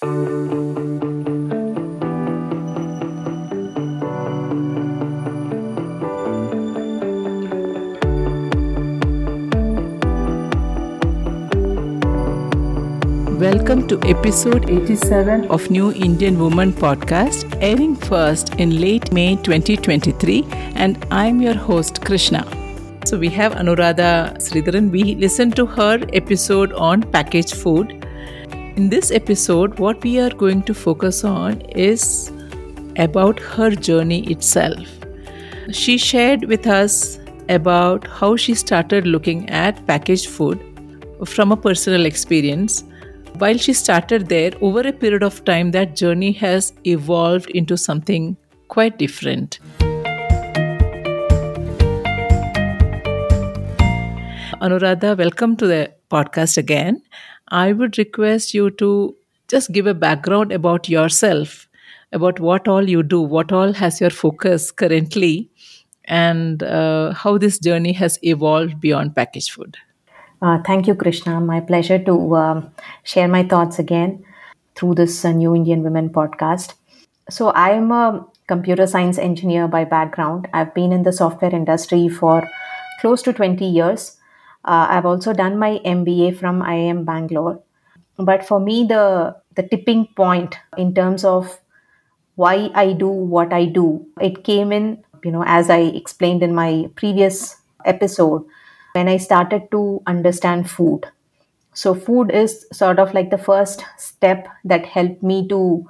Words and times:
Welcome 0.00 0.28
to 13.88 13.98
episode 14.04 14.70
87 14.70 15.46
of 15.50 15.68
New 15.68 15.92
Indian 15.92 16.38
Woman 16.38 16.72
podcast, 16.72 17.58
airing 17.60 17.96
first 17.96 18.54
in 18.60 18.80
late 18.80 19.12
May 19.12 19.34
2023, 19.34 20.46
and 20.76 21.04
I'm 21.10 21.42
your 21.42 21.54
host 21.54 22.04
Krishna. 22.04 22.46
So 23.04 23.18
we 23.18 23.30
have 23.30 23.54
Anuradha 23.54 24.36
Sridharan. 24.36 24.92
We 24.92 25.16
listened 25.16 25.56
to 25.56 25.66
her 25.66 25.98
episode 26.12 26.72
on 26.74 27.02
packaged 27.02 27.56
food. 27.56 27.97
In 28.78 28.90
this 28.90 29.10
episode, 29.10 29.80
what 29.80 30.04
we 30.04 30.20
are 30.20 30.30
going 30.30 30.62
to 30.62 30.72
focus 30.72 31.24
on 31.24 31.62
is 31.62 32.30
about 32.96 33.40
her 33.40 33.70
journey 33.70 34.20
itself. 34.30 34.86
She 35.72 35.98
shared 35.98 36.44
with 36.44 36.68
us 36.68 37.18
about 37.48 38.06
how 38.06 38.36
she 38.36 38.54
started 38.54 39.04
looking 39.04 39.50
at 39.50 39.84
packaged 39.88 40.28
food 40.28 40.62
from 41.26 41.50
a 41.50 41.56
personal 41.56 42.06
experience 42.06 42.84
while 43.38 43.58
she 43.58 43.72
started 43.72 44.28
there, 44.28 44.52
over 44.60 44.82
a 44.86 44.92
period 44.92 45.24
of 45.24 45.44
time, 45.44 45.72
that 45.72 45.96
journey 45.96 46.30
has 46.30 46.72
evolved 46.84 47.50
into 47.50 47.76
something 47.76 48.36
quite 48.68 48.96
different. 48.96 49.58
Anuradha, 54.62 55.18
welcome 55.18 55.56
to 55.56 55.66
the 55.66 55.92
podcast 56.12 56.56
again. 56.56 57.02
I 57.50 57.72
would 57.72 57.98
request 57.98 58.54
you 58.54 58.70
to 58.72 59.16
just 59.48 59.72
give 59.72 59.86
a 59.86 59.94
background 59.94 60.52
about 60.52 60.88
yourself, 60.88 61.68
about 62.12 62.40
what 62.40 62.68
all 62.68 62.88
you 62.88 63.02
do, 63.02 63.20
what 63.20 63.52
all 63.52 63.72
has 63.72 64.00
your 64.00 64.10
focus 64.10 64.70
currently, 64.70 65.50
and 66.04 66.62
uh, 66.62 67.12
how 67.12 67.38
this 67.38 67.58
journey 67.58 67.92
has 67.92 68.18
evolved 68.22 68.80
beyond 68.80 69.14
packaged 69.14 69.52
food. 69.52 69.76
Uh, 70.40 70.58
thank 70.64 70.86
you, 70.86 70.94
Krishna. 70.94 71.40
My 71.40 71.60
pleasure 71.60 71.98
to 71.98 72.36
um, 72.36 72.70
share 73.02 73.28
my 73.28 73.42
thoughts 73.42 73.78
again 73.78 74.24
through 74.76 74.94
this 74.94 75.24
uh, 75.24 75.32
New 75.32 75.54
Indian 75.54 75.82
Women 75.82 76.10
podcast. 76.10 76.74
So, 77.28 77.48
I 77.50 77.70
am 77.70 77.90
a 77.90 78.24
computer 78.46 78.86
science 78.86 79.18
engineer 79.18 79.68
by 79.68 79.84
background. 79.84 80.48
I've 80.52 80.72
been 80.74 80.92
in 80.92 81.02
the 81.02 81.12
software 81.12 81.54
industry 81.54 82.08
for 82.08 82.48
close 83.00 83.20
to 83.22 83.32
20 83.32 83.64
years. 83.64 84.17
Uh, 84.64 84.86
I've 84.90 85.06
also 85.06 85.32
done 85.32 85.58
my 85.58 85.80
MBA 85.84 86.32
from 86.32 86.62
IIM 86.62 87.04
Bangalore. 87.04 87.62
But 88.18 88.44
for 88.46 88.60
me, 88.60 88.84
the, 88.84 89.36
the 89.54 89.62
tipping 89.62 90.08
point 90.16 90.56
in 90.76 90.94
terms 90.94 91.24
of 91.24 91.58
why 92.34 92.70
I 92.74 92.92
do 92.92 93.08
what 93.08 93.52
I 93.52 93.66
do, 93.66 94.06
it 94.20 94.44
came 94.44 94.72
in, 94.72 95.04
you 95.24 95.30
know, 95.30 95.44
as 95.46 95.70
I 95.70 95.80
explained 95.80 96.42
in 96.42 96.54
my 96.54 96.90
previous 96.96 97.56
episode 97.84 98.44
when 98.92 99.08
I 99.08 99.16
started 99.16 99.70
to 99.70 100.02
understand 100.06 100.70
food. 100.70 101.06
So, 101.74 101.94
food 101.94 102.30
is 102.32 102.66
sort 102.72 102.98
of 102.98 103.14
like 103.14 103.30
the 103.30 103.38
first 103.38 103.84
step 103.98 104.48
that 104.64 104.86
helped 104.86 105.22
me 105.22 105.46
to 105.48 105.88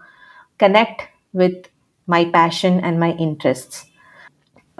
connect 0.58 1.02
with 1.32 1.66
my 2.06 2.24
passion 2.26 2.80
and 2.80 3.00
my 3.00 3.12
interests. 3.12 3.86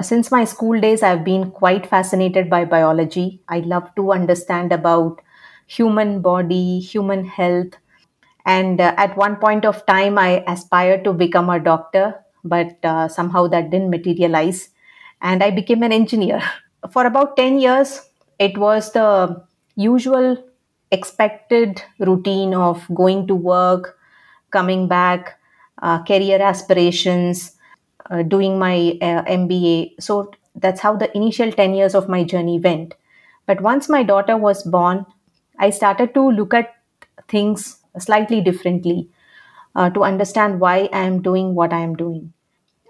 Since 0.00 0.30
my 0.30 0.44
school 0.44 0.80
days, 0.80 1.02
I've 1.02 1.24
been 1.24 1.50
quite 1.50 1.86
fascinated 1.86 2.48
by 2.48 2.64
biology. 2.64 3.40
I 3.48 3.60
love 3.60 3.94
to 3.96 4.12
understand 4.12 4.72
about 4.72 5.20
human 5.66 6.20
body, 6.20 6.78
human 6.78 7.24
health. 7.24 7.74
And 8.46 8.80
uh, 8.80 8.94
at 8.96 9.16
one 9.16 9.36
point 9.36 9.64
of 9.64 9.84
time, 9.86 10.18
I 10.18 10.44
aspired 10.46 11.04
to 11.04 11.12
become 11.12 11.50
a 11.50 11.60
doctor, 11.60 12.14
but 12.44 12.78
uh, 12.84 13.08
somehow 13.08 13.48
that 13.48 13.70
didn't 13.70 13.90
materialize. 13.90 14.70
And 15.20 15.42
I 15.42 15.50
became 15.50 15.82
an 15.82 15.92
engineer. 15.92 16.42
For 16.90 17.06
about 17.06 17.36
10 17.36 17.58
years, 17.58 18.02
it 18.38 18.56
was 18.58 18.92
the 18.92 19.44
usual 19.76 20.38
expected 20.92 21.82
routine 21.98 22.54
of 22.54 22.86
going 22.94 23.26
to 23.28 23.34
work, 23.34 23.98
coming 24.50 24.88
back, 24.88 25.38
uh, 25.82 26.02
career 26.04 26.40
aspirations, 26.40 27.56
uh, 28.10 28.22
doing 28.22 28.58
my 28.58 28.98
uh, 29.00 29.22
MBA. 29.26 29.94
So 30.00 30.30
that's 30.54 30.80
how 30.80 30.96
the 30.96 31.14
initial 31.16 31.52
10 31.52 31.74
years 31.74 31.94
of 31.94 32.08
my 32.08 32.24
journey 32.24 32.58
went. 32.58 32.94
But 33.46 33.60
once 33.60 33.88
my 33.88 34.02
daughter 34.02 34.36
was 34.36 34.62
born, 34.62 35.06
I 35.58 35.70
started 35.70 36.14
to 36.14 36.30
look 36.30 36.54
at 36.54 36.74
things 37.28 37.78
slightly 37.98 38.40
differently 38.40 39.10
uh, 39.74 39.90
to 39.90 40.04
understand 40.04 40.60
why 40.60 40.88
I 40.92 41.00
am 41.00 41.22
doing 41.22 41.54
what 41.54 41.72
I 41.72 41.80
am 41.80 41.96
doing. 41.96 42.32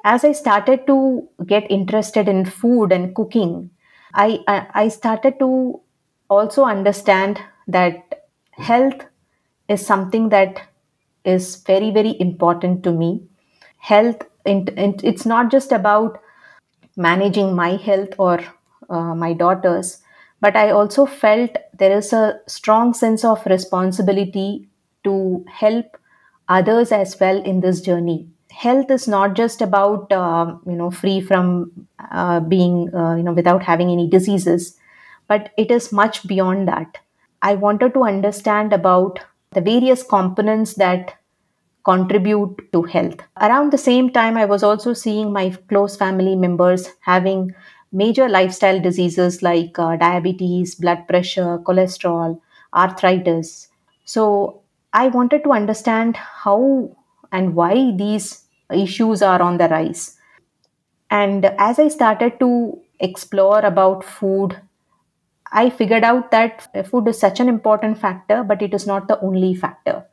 As 0.05 0.25
I 0.25 0.33
started 0.33 0.87
to 0.87 1.29
get 1.47 1.71
interested 1.71 2.29
in 2.29 2.45
food 2.45 2.93
and 2.93 3.15
cooking, 3.15 3.71
I, 4.15 4.41
I 4.75 4.89
started 4.89 5.39
to 5.39 5.81
also 6.31 6.65
understand 6.65 7.41
that 7.67 8.29
health 8.53 9.05
is 9.69 9.85
something 9.87 10.31
that 10.31 10.63
is 11.25 11.57
very 11.57 11.91
very 11.91 12.17
important 12.21 12.83
to 12.85 12.93
me 12.93 13.23
health 13.79 14.23
it's 14.48 15.26
not 15.26 15.50
just 15.50 15.72
about 15.72 16.20
managing 16.97 17.54
my 17.54 17.76
health 17.76 18.10
or 18.19 18.41
uh, 18.91 19.14
my 19.14 19.32
daughter's 19.32 20.03
but 20.41 20.56
i 20.56 20.70
also 20.70 21.06
felt 21.06 21.56
there 21.78 21.97
is 21.97 22.12
a 22.12 22.41
strong 22.47 22.94
sense 22.94 23.25
of 23.25 23.44
responsibility 23.47 24.69
to 25.04 25.44
help 25.48 25.97
others 26.48 26.92
as 26.92 27.19
well 27.20 27.42
in 27.44 27.60
this 27.60 27.81
journey. 27.82 28.26
Health 28.50 28.91
is 28.91 29.06
not 29.06 29.34
just 29.34 29.60
about 29.62 30.10
uh, 30.12 30.56
you 30.66 30.72
know 30.72 30.91
free 30.91 31.20
from 31.20 31.70
uh, 32.10 32.41
being 32.41 32.94
uh, 32.94 33.15
you 33.16 33.22
know 33.22 33.32
without 33.32 33.62
having 33.62 33.91
any 33.91 34.09
diseases 34.09 34.76
but 35.28 35.50
it 35.59 35.70
is 35.70 35.92
much 35.92 36.26
beyond 36.26 36.69
that. 36.69 36.98
I 37.42 37.54
wanted 37.54 37.94
to 37.94 38.04
understand 38.04 38.72
about 38.72 39.20
the 39.53 39.60
various 39.60 40.03
components 40.03 40.75
that 40.75 41.18
contribute 41.91 42.56
to 42.72 42.82
health 42.82 43.21
around 43.49 43.72
the 43.72 43.82
same 43.87 44.10
time 44.19 44.37
i 44.37 44.44
was 44.44 44.62
also 44.62 44.93
seeing 44.93 45.32
my 45.32 45.44
close 45.72 45.97
family 45.97 46.37
members 46.37 46.88
having 47.00 47.43
major 47.93 48.28
lifestyle 48.28 48.81
diseases 48.81 49.43
like 49.43 49.78
uh, 49.78 49.97
diabetes 49.97 50.75
blood 50.75 51.06
pressure 51.09 51.59
cholesterol 51.69 52.38
arthritis 52.75 53.69
so 54.04 54.27
i 54.93 55.09
wanted 55.09 55.43
to 55.44 55.53
understand 55.60 56.16
how 56.16 56.59
and 57.32 57.54
why 57.54 57.93
these 57.97 58.44
issues 58.72 59.22
are 59.22 59.41
on 59.41 59.59
the 59.59 59.69
rise. 59.69 60.16
And 61.10 61.44
as 61.59 61.78
I 61.78 61.88
started 61.88 62.38
to 62.41 62.81
explore 63.00 63.60
about 63.60 64.04
food, 64.04 64.60
I 65.50 65.71
figured 65.71 66.04
out 66.04 66.31
that 66.31 66.87
food 66.88 67.09
is 67.09 67.19
such 67.19 67.41
an 67.41 67.48
important 67.48 67.98
factor, 67.98 68.43
but 68.43 68.60
it 68.60 68.75
is 68.75 68.87
not 68.87 69.09
the 69.09 69.19
only 69.21 69.54
factor. 69.54 70.04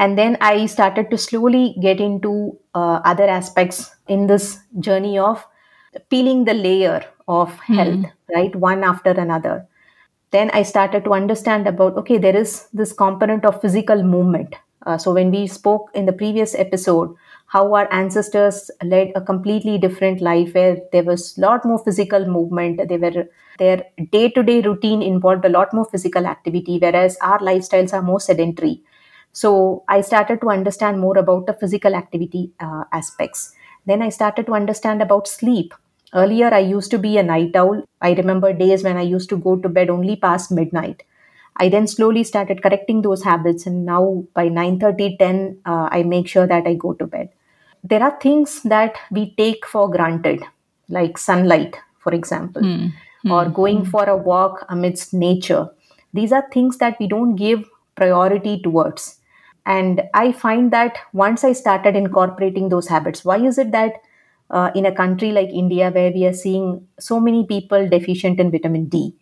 And 0.00 0.16
then 0.16 0.38
I 0.40 0.64
started 0.64 1.10
to 1.10 1.18
slowly 1.18 1.76
get 1.78 2.00
into 2.00 2.58
uh, 2.74 3.00
other 3.04 3.28
aspects 3.28 3.94
in 4.08 4.26
this 4.26 4.58
journey 4.78 5.18
of 5.18 5.46
peeling 6.08 6.44
the 6.46 6.54
layer 6.54 7.04
of 7.28 7.52
hmm. 7.60 7.74
health, 7.74 7.94
mm-hmm. 8.06 8.34
right? 8.34 8.56
One 8.56 8.82
after 8.82 9.10
another. 9.10 9.66
Then 10.30 10.50
I 10.52 10.62
started 10.62 11.04
to 11.04 11.12
understand 11.12 11.66
about 11.66 11.98
okay, 11.98 12.16
there 12.16 12.36
is 12.36 12.68
this 12.72 12.94
component 12.94 13.44
of 13.44 13.60
physical 13.60 14.02
movement. 14.02 14.54
Uh, 14.86 14.96
so 14.96 15.12
when 15.12 15.30
we 15.30 15.46
spoke 15.46 15.90
in 15.94 16.06
the 16.06 16.12
previous 16.14 16.54
episode 16.54 17.14
how 17.48 17.74
our 17.74 17.92
ancestors 17.92 18.70
led 18.82 19.12
a 19.14 19.20
completely 19.20 19.76
different 19.76 20.20
life 20.22 20.54
where 20.54 20.78
there 20.92 21.02
was 21.02 21.36
a 21.36 21.40
lot 21.40 21.64
more 21.64 21.78
physical 21.78 22.24
movement 22.24 22.80
they 22.88 22.96
were 22.96 23.26
their 23.58 23.84
day-to-day 24.10 24.62
routine 24.62 25.02
involved 25.02 25.44
a 25.44 25.50
lot 25.50 25.74
more 25.74 25.84
physical 25.84 26.26
activity 26.26 26.78
whereas 26.78 27.18
our 27.20 27.40
lifestyles 27.40 27.92
are 27.92 28.00
more 28.00 28.20
sedentary 28.20 28.82
so 29.32 29.82
i 29.88 30.00
started 30.00 30.40
to 30.40 30.50
understand 30.50 31.00
more 31.00 31.16
about 31.18 31.46
the 31.46 31.52
physical 31.54 31.94
activity 31.94 32.50
uh, 32.60 32.84
aspects 32.92 33.52
then 33.86 34.02
i 34.02 34.08
started 34.08 34.46
to 34.46 34.54
understand 34.54 35.02
about 35.02 35.28
sleep 35.28 35.74
earlier 36.14 36.52
i 36.52 36.58
used 36.58 36.90
to 36.90 36.98
be 36.98 37.16
a 37.18 37.22
night 37.22 37.54
owl 37.54 37.82
i 38.00 38.12
remember 38.12 38.52
days 38.52 38.82
when 38.82 38.96
i 38.96 39.02
used 39.02 39.28
to 39.28 39.36
go 39.36 39.56
to 39.56 39.68
bed 39.68 39.90
only 39.90 40.16
past 40.16 40.50
midnight 40.50 41.02
I 41.62 41.68
then 41.68 41.86
slowly 41.88 42.22
started 42.24 42.62
correcting 42.62 43.02
those 43.02 43.22
habits, 43.24 43.66
and 43.66 43.84
now 43.84 44.24
by 44.34 44.48
9 44.48 44.78
30, 44.78 45.16
10, 45.18 45.58
uh, 45.66 45.88
I 45.90 46.04
make 46.04 46.26
sure 46.26 46.46
that 46.46 46.66
I 46.66 46.72
go 46.74 46.94
to 46.94 47.06
bed 47.06 47.28
there 47.82 48.02
are 48.02 48.18
things 48.20 48.62
that 48.62 48.96
we 49.10 49.34
take 49.36 49.66
for 49.66 49.90
granted, 49.90 50.42
like 50.88 51.18
sunlight, 51.18 51.76
for 51.98 52.12
example, 52.12 52.62
mm. 52.62 52.92
or 53.30 53.48
going 53.48 53.84
mm. 53.84 53.90
for 53.90 54.04
a 54.04 54.16
walk 54.16 54.64
amidst 54.68 55.14
nature. 55.14 55.68
These 56.12 56.32
are 56.32 56.46
things 56.52 56.78
that 56.78 56.96
we 57.00 57.06
don't 57.06 57.36
give 57.36 57.64
priority 57.94 58.60
towards. 58.60 59.16
And 59.70 60.02
I 60.14 60.32
find 60.32 60.72
that 60.72 60.98
once 61.12 61.44
I 61.44 61.52
started 61.52 61.94
incorporating 61.94 62.68
those 62.70 62.88
habits, 62.88 63.24
why 63.24 63.36
is 63.38 63.56
it 63.56 63.70
that 63.70 63.92
uh, 64.50 64.70
in 64.74 64.84
a 64.84 64.94
country 64.94 65.30
like 65.30 65.50
India, 65.50 65.90
where 65.90 66.10
we 66.10 66.26
are 66.26 66.32
seeing 66.32 66.88
so 66.98 67.20
many 67.20 67.46
people 67.46 67.88
deficient 67.88 68.40
in 68.40 68.50
vitamin 68.50 68.86
D, 68.86 69.14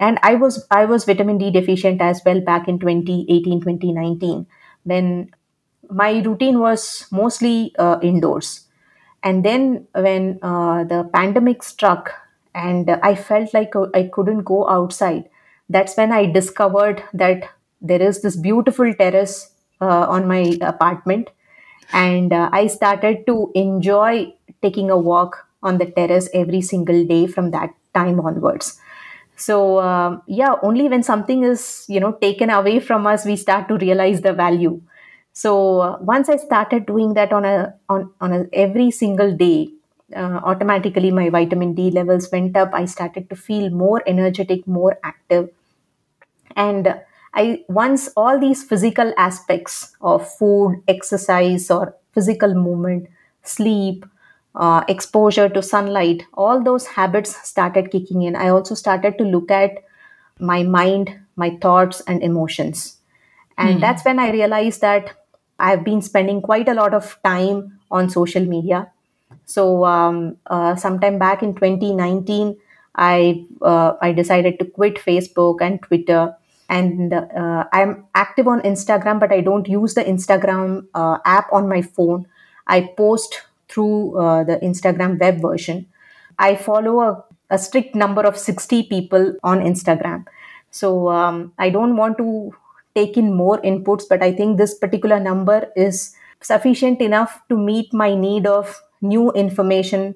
and 0.00 0.18
I 0.22 0.34
was 0.34 0.66
I 0.70 0.84
was 0.86 1.04
vitamin 1.04 1.38
D 1.38 1.50
deficient 1.52 2.02
as 2.02 2.22
well 2.26 2.40
back 2.40 2.66
in 2.66 2.80
2018 2.80 3.60
2019 3.60 4.46
when 4.82 5.30
my 5.90 6.18
routine 6.20 6.58
was 6.58 7.06
mostly 7.12 7.74
uh, 7.78 7.98
indoors. 8.02 8.66
And 9.22 9.44
then 9.44 9.86
when 9.94 10.38
uh, 10.42 10.84
the 10.84 11.08
pandemic 11.12 11.62
struck 11.62 12.12
and 12.54 12.90
I 12.90 13.14
felt 13.14 13.54
like 13.54 13.74
I 13.94 14.10
couldn't 14.12 14.44
go 14.44 14.68
outside, 14.68 15.30
that's 15.68 15.96
when 15.96 16.12
I 16.12 16.26
discovered 16.26 17.02
that 17.14 17.44
there 17.80 18.02
is 18.02 18.22
this 18.22 18.36
beautiful 18.36 18.92
terrace 18.94 19.53
on 19.80 20.26
my 20.28 20.56
apartment. 20.60 21.30
And 21.92 22.32
uh, 22.32 22.50
I 22.52 22.66
started 22.66 23.26
to 23.26 23.52
enjoy 23.54 24.34
taking 24.62 24.90
a 24.90 24.96
walk 24.98 25.46
on 25.62 25.78
the 25.78 25.86
terrace 25.86 26.28
every 26.34 26.60
single 26.60 27.04
day 27.06 27.26
from 27.26 27.50
that 27.52 27.74
time 27.94 28.20
onwards. 28.20 28.80
So 29.36 29.80
um, 29.80 30.22
yeah 30.26 30.54
only 30.62 30.88
when 30.88 31.02
something 31.02 31.42
is 31.44 31.84
you 31.88 32.00
know 32.00 32.12
taken 32.12 32.50
away 32.50 32.78
from 32.80 33.06
us 33.06 33.24
we 33.24 33.36
start 33.36 33.68
to 33.68 33.76
realize 33.76 34.20
the 34.20 34.32
value. 34.32 34.80
So 35.32 35.80
uh, 35.80 35.98
once 36.00 36.28
i 36.28 36.36
started 36.36 36.86
doing 36.86 37.14
that 37.14 37.32
on 37.32 37.44
a 37.44 37.74
on, 37.88 38.10
on 38.20 38.32
a 38.32 38.46
every 38.52 38.90
single 38.92 39.36
day 39.36 39.70
uh, 40.14 40.40
automatically 40.44 41.10
my 41.10 41.30
vitamin 41.30 41.74
d 41.74 41.90
levels 41.90 42.30
went 42.30 42.56
up. 42.56 42.70
I 42.72 42.84
started 42.84 43.28
to 43.30 43.36
feel 43.36 43.70
more 43.70 44.02
energetic 44.06 44.66
more 44.68 44.98
active. 45.02 45.50
And 46.56 47.00
i 47.34 47.64
once 47.68 48.08
all 48.16 48.38
these 48.38 48.62
physical 48.62 49.12
aspects 49.18 49.96
of 50.00 50.26
food 50.38 50.82
exercise 50.88 51.70
or 51.70 51.94
physical 52.12 52.54
movement 52.54 53.08
sleep 53.42 54.06
uh, 54.54 54.84
exposure 54.88 55.48
to 55.48 55.62
sunlight, 55.62 56.24
all 56.34 56.62
those 56.62 56.86
habits 56.86 57.36
started 57.48 57.90
kicking 57.90 58.22
in. 58.22 58.36
I 58.36 58.48
also 58.48 58.74
started 58.74 59.18
to 59.18 59.24
look 59.24 59.50
at 59.50 59.82
my 60.38 60.62
mind, 60.62 61.18
my 61.36 61.58
thoughts, 61.60 62.00
and 62.02 62.22
emotions. 62.22 62.98
And 63.58 63.78
mm. 63.78 63.80
that's 63.80 64.04
when 64.04 64.18
I 64.18 64.30
realized 64.30 64.80
that 64.80 65.12
I've 65.58 65.84
been 65.84 66.02
spending 66.02 66.40
quite 66.40 66.68
a 66.68 66.74
lot 66.74 66.94
of 66.94 67.18
time 67.24 67.78
on 67.90 68.10
social 68.10 68.44
media. 68.44 68.90
So, 69.44 69.84
um, 69.84 70.36
uh, 70.46 70.76
sometime 70.76 71.18
back 71.18 71.42
in 71.42 71.54
2019, 71.54 72.56
I 72.96 73.44
uh, 73.60 73.94
I 74.00 74.12
decided 74.12 74.58
to 74.60 74.64
quit 74.64 74.96
Facebook 74.96 75.60
and 75.60 75.82
Twitter, 75.82 76.34
and 76.68 77.12
uh, 77.12 77.64
I'm 77.72 78.06
active 78.14 78.48
on 78.48 78.60
Instagram, 78.62 79.20
but 79.20 79.32
I 79.32 79.40
don't 79.40 79.68
use 79.68 79.94
the 79.94 80.04
Instagram 80.04 80.86
uh, 80.94 81.18
app 81.24 81.52
on 81.52 81.68
my 81.68 81.82
phone. 81.82 82.26
I 82.66 82.92
post 82.96 83.42
through 83.68 84.18
uh, 84.18 84.44
the 84.44 84.56
Instagram 84.58 85.20
web 85.20 85.40
version. 85.40 85.86
I 86.38 86.56
follow 86.56 87.00
a, 87.00 87.24
a, 87.50 87.58
strict 87.58 87.94
number 87.94 88.22
of 88.22 88.36
60 88.38 88.84
people 88.84 89.34
on 89.42 89.60
Instagram. 89.60 90.26
So 90.70 91.08
um, 91.08 91.52
I 91.58 91.70
don't 91.70 91.96
want 91.96 92.18
to 92.18 92.54
take 92.94 93.16
in 93.16 93.34
more 93.34 93.60
inputs, 93.62 94.04
but 94.08 94.22
I 94.22 94.32
think 94.32 94.58
this 94.58 94.74
particular 94.74 95.20
number 95.20 95.70
is 95.76 96.16
sufficient 96.40 97.00
enough 97.00 97.40
to 97.48 97.56
meet 97.56 97.92
my 97.92 98.14
need 98.14 98.46
of 98.46 98.80
new 99.00 99.30
information 99.32 100.14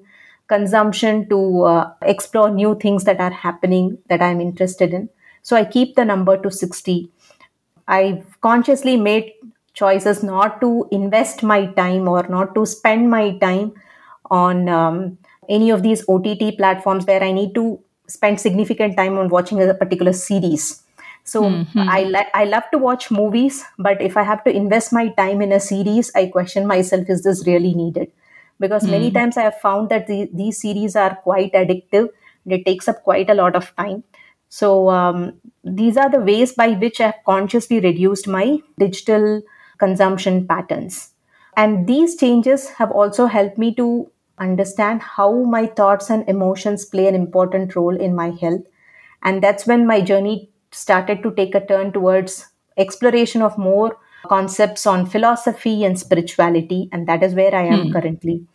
consumption 0.49 1.29
to 1.29 1.63
uh, 1.63 1.93
explore 2.01 2.49
new 2.49 2.77
things 2.77 3.05
that 3.05 3.19
are 3.19 3.31
happening 3.31 3.99
that 4.09 4.21
I'm 4.21 4.41
interested 4.41 4.93
in. 4.93 5.09
So 5.41 5.55
I 5.55 5.65
keep 5.65 5.95
the 5.95 6.05
number 6.05 6.37
to 6.37 6.51
60. 6.51 7.09
I've 7.87 8.39
consciously 8.41 8.97
made 8.97 9.33
choices 9.73 10.23
not 10.23 10.59
to 10.61 10.87
invest 10.91 11.43
my 11.43 11.67
time 11.67 12.07
or 12.07 12.27
not 12.27 12.53
to 12.55 12.65
spend 12.65 13.09
my 13.09 13.37
time 13.37 13.73
on 14.29 14.69
um, 14.69 15.17
any 15.47 15.69
of 15.69 15.83
these 15.83 16.03
OTT 16.07 16.57
platforms 16.57 17.05
where 17.05 17.23
I 17.23 17.31
need 17.31 17.55
to 17.55 17.79
spend 18.07 18.39
significant 18.39 18.97
time 18.97 19.17
on 19.17 19.29
watching 19.29 19.61
a 19.61 19.73
particular 19.73 20.13
series. 20.13 20.83
So 21.23 21.43
mm-hmm. 21.43 21.79
I 21.79 22.03
li- 22.03 22.31
I 22.33 22.45
love 22.45 22.63
to 22.71 22.77
watch 22.77 23.11
movies, 23.11 23.63
but 23.77 24.01
if 24.01 24.17
I 24.17 24.23
have 24.23 24.43
to 24.45 24.51
invest 24.51 24.93
my 24.93 25.09
time 25.09 25.41
in 25.41 25.51
a 25.51 25.59
series, 25.59 26.11
I 26.15 26.27
question 26.27 26.65
myself: 26.65 27.09
Is 27.09 27.23
this 27.23 27.45
really 27.45 27.73
needed? 27.73 28.11
Because 28.59 28.85
mm. 28.85 28.91
many 28.91 29.11
times 29.11 29.37
I 29.37 29.43
have 29.43 29.59
found 29.59 29.89
that 29.89 30.07
the, 30.07 30.29
these 30.33 30.61
series 30.61 30.95
are 30.95 31.15
quite 31.15 31.53
addictive. 31.53 32.09
It 32.45 32.65
takes 32.65 32.87
up 32.87 33.03
quite 33.03 33.29
a 33.29 33.35
lot 33.35 33.55
of 33.55 33.75
time. 33.75 34.03
So 34.49 34.89
um, 34.89 35.39
these 35.63 35.95
are 35.95 36.09
the 36.09 36.19
ways 36.19 36.53
by 36.53 36.69
which 36.71 36.99
I 36.99 37.07
have 37.07 37.23
consciously 37.25 37.79
reduced 37.79 38.27
my 38.27 38.59
digital 38.77 39.41
consumption 39.77 40.47
patterns. 40.47 41.13
And 41.55 41.87
these 41.87 42.17
changes 42.17 42.69
have 42.71 42.91
also 42.91 43.27
helped 43.27 43.57
me 43.57 43.73
to 43.75 44.11
understand 44.39 45.01
how 45.01 45.43
my 45.43 45.67
thoughts 45.67 46.09
and 46.09 46.27
emotions 46.27 46.85
play 46.85 47.07
an 47.07 47.15
important 47.15 47.75
role 47.75 47.95
in 47.95 48.15
my 48.15 48.31
health. 48.31 48.61
And 49.21 49.43
that's 49.43 49.67
when 49.67 49.85
my 49.85 50.01
journey 50.01 50.49
started 50.71 51.21
to 51.23 51.31
take 51.31 51.55
a 51.55 51.65
turn 51.65 51.91
towards 51.91 52.47
exploration 52.77 53.41
of 53.41 53.57
more 53.57 53.97
concepts 54.27 54.87
on 54.87 55.05
philosophy 55.05 55.83
and 55.83 55.99
spirituality. 55.99 56.89
And 56.91 57.07
that 57.07 57.23
is 57.23 57.35
where 57.35 57.53
I 57.53 57.65
am 57.65 57.87
hmm. 57.87 57.91
currently. 57.91 58.45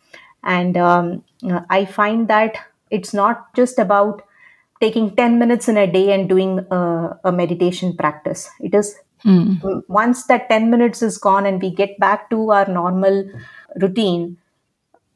And 0.42 0.76
um, 0.76 1.24
I 1.70 1.84
find 1.84 2.28
that 2.28 2.56
it's 2.90 3.14
not 3.14 3.54
just 3.54 3.78
about 3.78 4.22
taking 4.84 5.14
10 5.16 5.38
minutes 5.38 5.68
in 5.68 5.76
a 5.76 5.86
day 5.98 6.06
and 6.12 6.28
doing 6.28 6.52
a, 6.70 6.80
a 7.24 7.32
meditation 7.32 7.96
practice. 7.96 8.48
It 8.60 8.74
is 8.74 8.94
Mm. 9.24 9.82
Once 9.88 10.26
that 10.26 10.48
10 10.50 10.70
minutes 10.70 11.02
is 11.02 11.16
gone 11.18 11.46
and 11.46 11.60
we 11.60 11.70
get 11.70 11.98
back 11.98 12.28
to 12.30 12.50
our 12.50 12.66
normal 12.66 13.24
routine, 13.76 14.36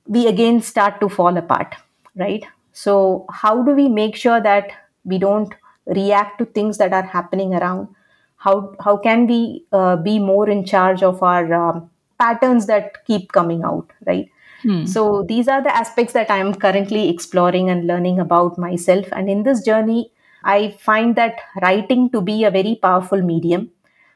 we 0.06 0.26
again 0.26 0.62
start 0.62 1.00
to 1.00 1.08
fall 1.08 1.36
apart, 1.36 1.74
right? 2.16 2.44
So, 2.72 3.26
how 3.30 3.62
do 3.62 3.72
we 3.72 3.88
make 3.88 4.16
sure 4.16 4.40
that 4.40 4.70
we 5.04 5.18
don't 5.18 5.52
react 5.86 6.38
to 6.38 6.46
things 6.46 6.78
that 6.78 6.92
are 6.92 7.02
happening 7.02 7.54
around? 7.54 7.88
How, 8.36 8.74
how 8.80 8.96
can 8.96 9.26
we 9.26 9.64
uh, 9.72 9.96
be 9.96 10.18
more 10.18 10.48
in 10.48 10.64
charge 10.64 11.02
of 11.02 11.22
our 11.22 11.52
um, 11.52 11.90
patterns 12.18 12.66
that 12.66 13.04
keep 13.04 13.32
coming 13.32 13.62
out, 13.64 13.90
right? 14.06 14.30
Hmm. 14.62 14.86
So, 14.86 15.24
these 15.28 15.48
are 15.48 15.62
the 15.62 15.74
aspects 15.74 16.12
that 16.14 16.30
I 16.30 16.38
am 16.38 16.54
currently 16.54 17.08
exploring 17.08 17.70
and 17.70 17.86
learning 17.86 18.18
about 18.18 18.58
myself. 18.58 19.06
And 19.12 19.30
in 19.30 19.42
this 19.44 19.64
journey, 19.64 20.12
I 20.44 20.70
find 20.80 21.16
that 21.16 21.40
writing 21.62 22.10
to 22.10 22.20
be 22.20 22.44
a 22.44 22.50
very 22.50 22.78
powerful 22.80 23.22
medium 23.22 23.70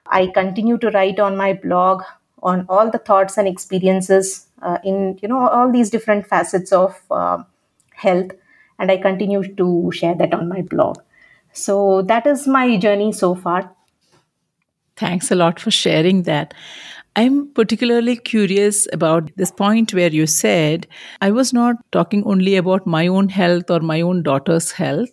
I 0.06 0.26
continue 0.26 0.78
to 0.78 0.90
write 0.90 1.20
on 1.20 1.36
my 1.36 1.54
blog 1.54 2.02
on 2.42 2.66
all 2.68 2.90
the 2.90 2.98
thoughts 2.98 3.38
and 3.38 3.46
experiences 3.46 4.46
uh, 4.60 4.78
in 4.84 5.18
you 5.22 5.28
know 5.28 5.48
all 5.48 5.70
these 5.70 5.90
different 5.90 6.26
facets 6.26 6.72
of 6.72 7.00
uh, 7.10 7.42
health, 7.94 8.32
and 8.78 8.90
I 8.90 8.96
continue 8.96 9.42
to 9.56 9.92
share 9.92 10.14
that 10.16 10.34
on 10.34 10.48
my 10.48 10.62
blog. 10.62 10.98
So 11.52 12.02
that 12.02 12.26
is 12.26 12.46
my 12.46 12.76
journey 12.76 13.12
so 13.12 13.34
far. 13.34 13.70
Thanks 14.96 15.30
a 15.30 15.34
lot 15.34 15.60
for 15.60 15.70
sharing 15.70 16.22
that. 16.24 16.54
I'm 17.14 17.48
particularly 17.52 18.16
curious 18.16 18.88
about 18.92 19.30
this 19.36 19.50
point 19.50 19.92
where 19.92 20.08
you 20.10 20.26
said 20.26 20.86
I 21.20 21.30
was 21.30 21.52
not 21.52 21.76
talking 21.92 22.24
only 22.24 22.56
about 22.56 22.86
my 22.86 23.06
own 23.06 23.28
health 23.28 23.70
or 23.70 23.80
my 23.80 24.00
own 24.00 24.22
daughter's 24.22 24.72
health, 24.72 25.12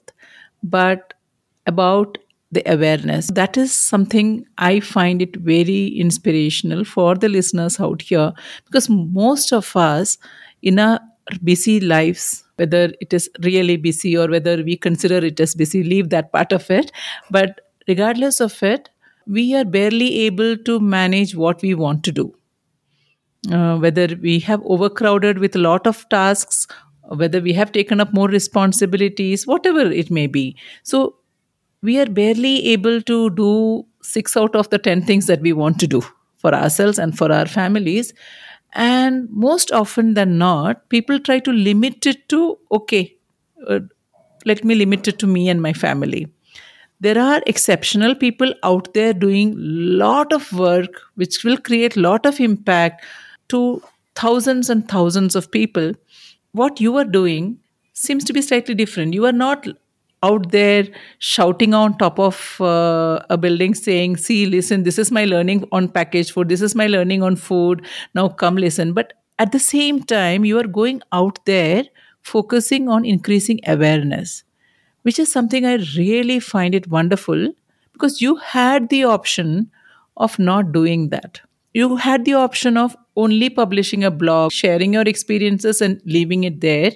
but 0.64 1.14
about 1.68 2.18
the 2.52 2.64
awareness. 2.72 3.28
That 3.28 3.58
is 3.58 3.74
something 3.74 4.46
I 4.58 4.80
find 4.80 5.22
it 5.22 5.36
very 5.36 5.88
inspirational 5.88 6.86
for 6.86 7.16
the 7.16 7.28
listeners 7.28 7.80
out 7.80 8.02
here 8.02 8.32
because 8.66 8.90
most 8.90 9.52
of 9.52 9.76
us 9.76 10.18
in 10.62 10.80
our 10.80 11.00
busy 11.44 11.80
lives, 11.82 12.44
whether 12.56 12.92
it 13.02 13.14
is 13.14 13.30
really 13.44 13.76
busy 13.78 14.18
or 14.18 14.28
whether 14.30 14.64
we 14.64 14.78
consider 14.78 15.18
it 15.18 15.40
as 15.40 15.54
busy, 15.54 15.84
leave 15.84 16.10
that 16.10 16.32
part 16.32 16.54
of 16.54 16.72
it. 16.72 16.92
But 17.30 17.60
regardless 17.88 18.40
of 18.40 18.62
it, 18.64 18.90
we 19.30 19.56
are 19.56 19.66
barely 19.66 20.22
able 20.22 20.58
to 20.58 20.80
manage 20.80 21.36
what 21.36 21.62
we 21.62 21.74
want 21.76 22.04
to 22.04 22.12
do. 22.12 22.34
Uh, 23.50 23.78
whether 23.78 24.08
we 24.22 24.40
have 24.40 24.62
overcrowded 24.66 25.40
with 25.40 25.56
a 25.56 25.60
lot 25.60 25.88
of 25.88 26.08
tasks 26.10 26.68
whether 27.10 27.42
we 27.42 27.54
have 27.54 27.72
taken 27.72 28.00
up 28.00 28.14
more 28.14 28.28
responsibilities, 28.28 29.48
whatever 29.48 29.82
it 29.82 30.12
may 30.12 30.28
be. 30.28 30.56
So, 30.84 31.16
we 31.82 32.00
are 32.00 32.06
barely 32.06 32.68
able 32.68 33.02
to 33.04 33.30
do 33.32 33.86
six 34.02 34.36
out 34.36 34.56
of 34.56 34.70
the 34.70 34.78
10 34.78 35.04
things 35.04 35.28
that 35.28 35.42
we 35.42 35.54
want 35.54 35.80
to 35.80 35.88
do 35.88 36.02
for 36.38 36.54
ourselves 36.54 37.00
and 37.00 37.18
for 37.18 37.32
our 37.32 37.46
families. 37.46 38.14
And 38.74 39.28
most 39.32 39.72
often 39.72 40.14
than 40.14 40.38
not, 40.38 40.90
people 40.90 41.20
try 41.20 41.40
to 41.40 41.52
limit 41.52 42.06
it 42.06 42.28
to, 42.30 42.58
okay, 42.72 43.16
uh, 43.68 43.80
let 44.46 44.64
me 44.64 44.76
limit 44.76 45.08
it 45.08 45.20
to 45.20 45.28
me 45.28 45.50
and 45.50 45.62
my 45.62 45.74
family. 45.74 46.28
There 47.02 47.18
are 47.18 47.42
exceptional 47.48 48.14
people 48.14 48.54
out 48.64 48.94
there 48.94 49.14
doing 49.14 49.54
lot 49.58 50.34
of 50.34 50.52
work 50.52 51.02
which 51.16 51.44
will 51.44 51.58
create 51.58 51.96
lot 51.96 52.26
of 52.26 52.40
impact 52.40 53.06
to 53.50 53.82
thousands 54.16 54.70
and 54.70 54.88
thousands 54.88 55.36
of 55.36 55.50
people. 55.50 55.94
What 56.52 56.82
you 56.82 56.98
are 56.98 57.06
doing 57.06 57.60
seems 57.94 58.26
to 58.26 58.34
be 58.34 58.42
slightly 58.42 58.76
different. 58.76 59.14
You 59.14 59.26
are 59.26 59.32
not 59.32 59.66
out 60.24 60.52
there 60.52 60.88
shouting 61.20 61.74
on 61.74 61.98
top 61.98 62.20
of 62.20 62.60
uh, 62.60 63.20
a 63.30 63.38
building 63.38 63.74
saying 63.74 64.18
see 64.18 64.46
listen 64.46 64.84
this 64.84 65.00
is 65.00 65.12
my 65.12 65.24
learning 65.24 65.66
on 65.72 65.88
packaged 65.88 66.32
food 66.32 66.50
this 66.50 66.62
is 66.62 66.76
my 66.76 66.88
learning 66.88 67.24
on 67.24 67.38
food 67.38 67.86
now 68.14 68.28
come 68.28 68.58
listen 68.58 68.92
but 68.92 69.14
at 69.40 69.54
the 69.54 69.60
same 69.60 70.04
time 70.04 70.44
you 70.44 70.60
are 70.60 70.68
going 70.68 71.02
out 71.14 71.40
there 71.46 71.86
focusing 72.22 72.90
on 72.90 73.06
increasing 73.06 73.62
awareness 73.66 74.44
which 75.04 75.20
is 75.20 75.32
something 75.32 75.66
i 75.66 75.76
really 75.98 76.40
find 76.40 76.76
it 76.76 76.90
wonderful 76.90 77.52
because 77.94 78.22
you 78.22 78.36
had 78.38 78.90
the 78.90 79.04
option 79.04 79.70
of 80.18 80.38
not 80.40 80.72
doing 80.72 81.10
that 81.10 81.42
you 81.74 81.96
had 81.98 82.26
the 82.26 82.34
option 82.34 82.78
of 82.78 82.96
only 83.16 83.50
publishing 83.50 84.04
a 84.04 84.12
blog, 84.12 84.52
sharing 84.52 84.94
your 84.94 85.04
experiences, 85.04 85.82
and 85.82 86.02
leaving 86.06 86.44
it 86.44 86.62
there. 86.62 86.92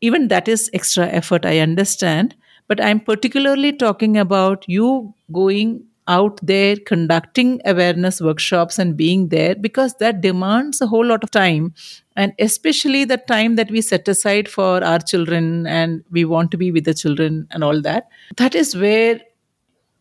Even 0.00 0.28
that 0.28 0.48
is 0.48 0.70
extra 0.72 1.06
effort, 1.06 1.44
I 1.44 1.58
understand. 1.58 2.34
But 2.68 2.82
I'm 2.82 3.00
particularly 3.00 3.72
talking 3.72 4.16
about 4.16 4.64
you 4.68 5.14
going 5.32 5.84
out 6.08 6.38
there, 6.42 6.76
conducting 6.76 7.60
awareness 7.64 8.20
workshops, 8.20 8.78
and 8.78 8.96
being 8.96 9.28
there 9.28 9.54
because 9.54 9.94
that 9.94 10.20
demands 10.20 10.80
a 10.80 10.86
whole 10.86 11.04
lot 11.04 11.24
of 11.24 11.30
time. 11.30 11.74
And 12.16 12.32
especially 12.38 13.04
the 13.04 13.18
time 13.18 13.56
that 13.56 13.70
we 13.70 13.80
set 13.80 14.08
aside 14.08 14.48
for 14.48 14.82
our 14.82 14.98
children 14.98 15.66
and 15.66 16.04
we 16.10 16.24
want 16.24 16.50
to 16.52 16.56
be 16.56 16.70
with 16.70 16.84
the 16.84 16.94
children 16.94 17.46
and 17.50 17.64
all 17.64 17.80
that. 17.82 18.08
That 18.36 18.54
is 18.54 18.76
where 18.76 19.20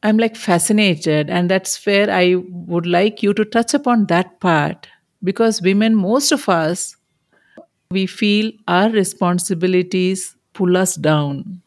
I'm 0.03 0.17
like 0.17 0.35
fascinated, 0.35 1.29
and 1.31 1.49
that's 1.49 1.83
where 1.85 2.11
I 2.11 2.35
would 2.35 2.85
like 2.85 3.23
you 3.23 3.33
to 3.33 3.43
touch 3.43 3.73
upon 3.73 4.05
that 4.07 4.39
part 4.39 4.87
because 5.23 5.61
women, 5.63 5.95
most 5.95 6.31
of 6.31 6.47
us, 6.47 6.95
we 7.91 8.05
feel 8.07 8.51
our 8.67 8.89
responsibilities 8.89 10.35
pull 10.53 10.77
us 10.77 10.95
down. 10.95 11.61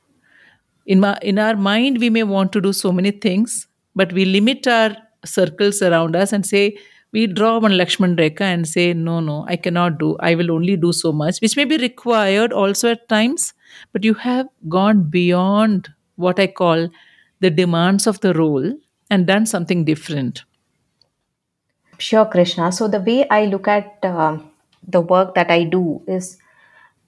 In, 0.86 1.00
my, 1.00 1.18
in 1.22 1.38
our 1.38 1.56
mind, 1.56 1.98
we 2.00 2.10
may 2.10 2.24
want 2.24 2.52
to 2.54 2.62
do 2.62 2.74
so 2.74 2.92
many 2.92 3.12
things, 3.12 3.67
but 3.98 4.12
we 4.12 4.24
limit 4.24 4.66
our 4.66 4.96
circles 5.24 5.82
around 5.82 6.14
us 6.14 6.32
and 6.32 6.46
say, 6.46 6.78
we 7.12 7.26
draw 7.26 7.58
one 7.58 7.72
Lakshman 7.72 8.16
Rekha 8.16 8.42
and 8.42 8.68
say, 8.68 8.92
no, 8.94 9.18
no, 9.20 9.44
I 9.48 9.56
cannot 9.56 9.98
do. 9.98 10.16
I 10.20 10.34
will 10.34 10.52
only 10.52 10.76
do 10.76 10.92
so 10.92 11.10
much, 11.10 11.40
which 11.40 11.56
may 11.56 11.64
be 11.64 11.78
required 11.78 12.52
also 12.52 12.90
at 12.90 13.08
times, 13.08 13.54
but 13.92 14.04
you 14.04 14.14
have 14.14 14.46
gone 14.68 15.02
beyond 15.04 15.88
what 16.16 16.38
I 16.38 16.46
call 16.46 16.88
the 17.40 17.50
demands 17.50 18.06
of 18.06 18.20
the 18.20 18.34
role 18.34 18.72
and 19.10 19.26
done 19.26 19.46
something 19.46 19.84
different. 19.84 20.44
Sure, 21.98 22.26
Krishna. 22.26 22.70
So, 22.70 22.86
the 22.86 23.00
way 23.00 23.26
I 23.28 23.46
look 23.46 23.66
at 23.66 23.98
uh, 24.02 24.38
the 24.86 25.00
work 25.00 25.34
that 25.34 25.50
I 25.50 25.64
do 25.64 26.02
is 26.06 26.38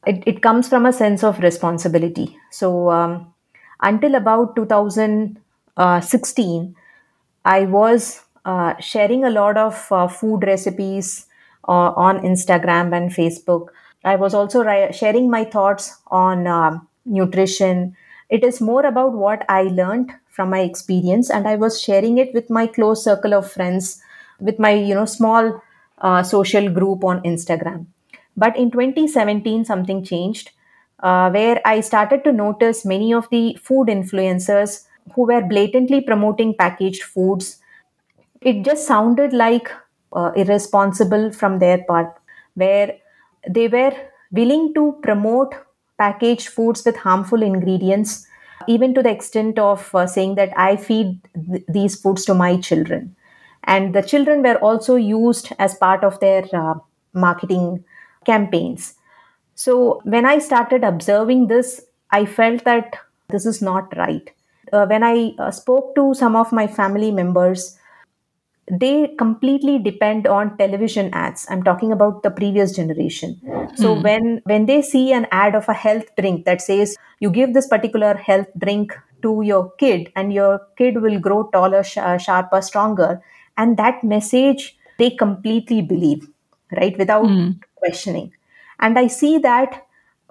it, 0.06 0.24
it 0.26 0.42
comes 0.42 0.68
from 0.68 0.86
a 0.86 0.92
sense 0.92 1.22
of 1.22 1.38
responsibility. 1.38 2.36
So, 2.50 2.90
um, 2.90 3.32
until 3.80 4.16
about 4.16 4.56
2016, 5.80 6.74
I 7.44 7.64
was 7.66 8.22
uh, 8.44 8.74
sharing 8.80 9.24
a 9.24 9.30
lot 9.30 9.56
of 9.56 9.86
uh, 9.90 10.08
food 10.08 10.44
recipes 10.44 11.26
uh, 11.68 11.92
on 12.06 12.20
Instagram 12.20 12.96
and 12.96 13.10
Facebook. 13.10 13.68
I 14.04 14.16
was 14.16 14.34
also 14.34 14.62
ri- 14.64 14.92
sharing 14.92 15.30
my 15.30 15.44
thoughts 15.44 15.98
on 16.08 16.46
um, 16.46 16.88
nutrition. 17.04 17.96
It 18.28 18.44
is 18.44 18.60
more 18.60 18.84
about 18.86 19.12
what 19.12 19.44
I 19.48 19.62
learned 19.62 20.12
from 20.28 20.50
my 20.50 20.60
experience, 20.60 21.30
and 21.30 21.46
I 21.48 21.56
was 21.56 21.80
sharing 21.80 22.18
it 22.18 22.32
with 22.34 22.48
my 22.50 22.66
close 22.66 23.04
circle 23.04 23.34
of 23.34 23.50
friends, 23.50 24.00
with 24.40 24.58
my 24.58 24.72
you 24.72 24.94
know 24.94 25.04
small 25.06 25.62
uh, 25.98 26.22
social 26.22 26.70
group 26.70 27.04
on 27.04 27.22
Instagram. 27.22 27.86
But 28.36 28.56
in 28.56 28.70
2017, 28.70 29.64
something 29.64 30.02
changed 30.04 30.50
uh, 31.00 31.30
where 31.30 31.60
I 31.64 31.80
started 31.80 32.24
to 32.24 32.32
notice 32.32 32.84
many 32.84 33.12
of 33.12 33.28
the 33.30 33.56
food 33.62 33.88
influencers 33.88 34.84
who 35.14 35.26
were 35.26 35.42
blatantly 35.42 36.00
promoting 36.00 36.54
packaged 36.54 37.02
foods. 37.02 37.58
It 38.40 38.64
just 38.64 38.86
sounded 38.86 39.32
like 39.32 39.70
uh, 40.12 40.32
irresponsible 40.36 41.32
from 41.32 41.58
their 41.58 41.84
part, 41.84 42.14
where 42.54 42.96
they 43.48 43.68
were 43.68 43.92
willing 44.32 44.74
to 44.74 44.98
promote 45.02 45.54
packaged 45.98 46.48
foods 46.48 46.84
with 46.84 46.96
harmful 46.96 47.42
ingredients, 47.42 48.26
even 48.66 48.94
to 48.94 49.02
the 49.02 49.10
extent 49.10 49.58
of 49.58 49.94
uh, 49.94 50.06
saying 50.06 50.34
that 50.36 50.52
I 50.56 50.76
feed 50.76 51.20
th- 51.34 51.64
these 51.68 52.00
foods 52.00 52.24
to 52.26 52.34
my 52.34 52.56
children. 52.56 53.14
And 53.64 53.94
the 53.94 54.02
children 54.02 54.42
were 54.42 54.56
also 54.56 54.96
used 54.96 55.52
as 55.58 55.74
part 55.74 56.02
of 56.02 56.18
their 56.20 56.44
uh, 56.52 56.74
marketing 57.12 57.84
campaigns. 58.24 58.94
So 59.54 60.00
when 60.04 60.24
I 60.24 60.38
started 60.38 60.84
observing 60.84 61.48
this, 61.48 61.84
I 62.10 62.24
felt 62.24 62.64
that 62.64 62.96
this 63.28 63.44
is 63.44 63.60
not 63.60 63.94
right. 63.96 64.30
Uh, 64.72 64.86
when 64.86 65.02
I 65.02 65.32
uh, 65.38 65.50
spoke 65.50 65.94
to 65.96 66.14
some 66.14 66.36
of 66.36 66.52
my 66.52 66.66
family 66.66 67.10
members, 67.10 67.76
they 68.70 69.08
completely 69.18 69.78
depend 69.78 70.26
on 70.26 70.56
television 70.58 71.10
ads 71.12 71.46
i'm 71.50 71.62
talking 71.68 71.90
about 71.96 72.22
the 72.22 72.30
previous 72.30 72.74
generation 72.76 73.32
so 73.74 73.92
Hmm. 73.92 74.02
when 74.06 74.40
when 74.44 74.66
they 74.66 74.80
see 74.80 75.12
an 75.12 75.26
ad 75.32 75.54
of 75.56 75.68
a 75.68 75.72
health 75.84 76.08
drink 76.20 76.44
that 76.44 76.60
says 76.62 76.94
you 77.18 77.30
give 77.30 77.52
this 77.54 77.66
particular 77.66 78.14
health 78.14 78.46
drink 78.58 78.94
to 79.22 79.42
your 79.44 79.70
kid 79.82 80.12
and 80.14 80.32
your 80.32 80.60
kid 80.78 81.00
will 81.02 81.18
grow 81.18 81.40
taller 81.56 81.82
sh- 81.82 81.98
uh, 81.98 82.16
sharper 82.16 82.62
stronger 82.62 83.20
and 83.56 83.76
that 83.76 84.04
message 84.04 84.76
they 84.98 85.10
completely 85.10 85.82
believe 85.82 86.28
right 86.80 86.96
without 86.96 87.36
Hmm. 87.36 87.60
questioning 87.82 88.32
and 88.78 88.98
i 88.98 89.06
see 89.08 89.36
that 89.38 89.82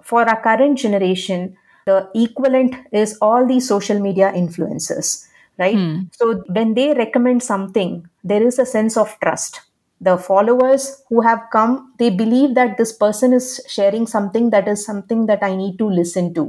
for 0.02 0.22
our 0.28 0.40
current 0.42 0.78
generation 0.78 1.56
the 1.86 2.08
equivalent 2.14 2.74
is 2.92 3.16
all 3.20 3.46
these 3.46 3.66
social 3.68 3.98
media 4.00 4.32
influencers 4.32 5.26
right 5.58 5.88
Hmm. 5.88 6.10
so 6.10 6.42
when 6.58 6.74
they 6.74 6.92
recommend 6.94 7.42
something 7.42 8.08
there 8.24 8.42
is 8.42 8.58
a 8.58 8.66
sense 8.66 8.96
of 8.96 9.16
trust 9.20 9.60
the 10.00 10.16
followers 10.16 11.02
who 11.08 11.20
have 11.20 11.40
come 11.52 11.92
they 11.98 12.10
believe 12.10 12.54
that 12.54 12.76
this 12.78 12.92
person 12.92 13.32
is 13.32 13.60
sharing 13.68 14.06
something 14.06 14.50
that 14.50 14.68
is 14.68 14.84
something 14.84 15.26
that 15.26 15.42
i 15.42 15.54
need 15.54 15.76
to 15.78 15.88
listen 16.00 16.32
to 16.34 16.44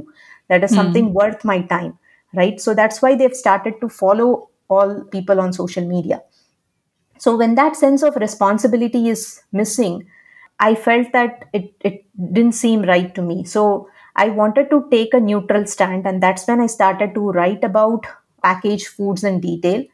that 0.48 0.64
is 0.64 0.72
Hmm. 0.72 0.76
something 0.80 1.12
worth 1.12 1.44
my 1.44 1.60
time 1.74 1.98
right 2.34 2.60
so 2.60 2.74
that's 2.74 3.02
why 3.02 3.14
they've 3.14 3.36
started 3.44 3.74
to 3.80 3.88
follow 3.88 4.48
all 4.68 5.04
people 5.16 5.40
on 5.40 5.52
social 5.52 5.86
media 5.86 6.22
so 7.18 7.36
when 7.36 7.54
that 7.54 7.76
sense 7.76 8.02
of 8.02 8.16
responsibility 8.16 9.08
is 9.08 9.40
missing, 9.52 10.06
I 10.58 10.74
felt 10.74 11.12
that 11.12 11.44
it, 11.52 11.72
it 11.80 12.04
didn't 12.32 12.52
seem 12.52 12.82
right 12.82 13.14
to 13.14 13.22
me. 13.22 13.44
So 13.44 13.88
I 14.16 14.28
wanted 14.28 14.70
to 14.70 14.86
take 14.90 15.14
a 15.14 15.20
neutral 15.20 15.66
stand, 15.66 16.06
and 16.06 16.22
that's 16.22 16.46
when 16.46 16.60
I 16.60 16.66
started 16.66 17.14
to 17.14 17.30
write 17.30 17.64
about 17.64 18.06
packaged 18.42 18.88
foods 18.88 19.24
in 19.24 19.40
detail 19.40 19.84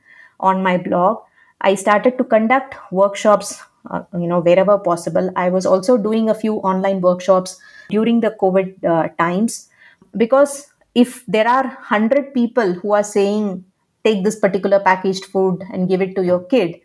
on 0.41 0.63
my 0.63 0.77
blog. 0.77 1.19
I 1.61 1.75
started 1.75 2.19
to 2.19 2.25
conduct 2.25 2.77
workshops, 2.93 3.61
uh, 3.91 4.03
you 4.15 4.27
know, 4.27 4.41
wherever 4.41 4.79
possible. 4.79 5.31
I 5.37 5.49
was 5.51 5.67
also 5.67 5.97
doing 5.97 6.31
a 6.31 6.35
few 6.35 6.57
online 6.57 7.01
workshops 7.01 7.61
during 7.91 8.21
the 8.21 8.31
COVID 8.41 8.85
uh, 8.85 9.09
times 9.19 9.69
because 10.17 10.67
if 10.95 11.25
there 11.27 11.47
are 11.47 11.65
100 11.65 12.33
people 12.35 12.73
who 12.75 12.93
are 12.93 13.05
saying 13.05 13.65
take 14.05 14.25
this 14.25 14.39
particular 14.45 14.81
packaged 14.81 15.27
food 15.27 15.63
and 15.73 15.89
give 15.89 16.01
it 16.01 16.15
to 16.17 16.25
your 16.25 16.41
kid 16.45 16.77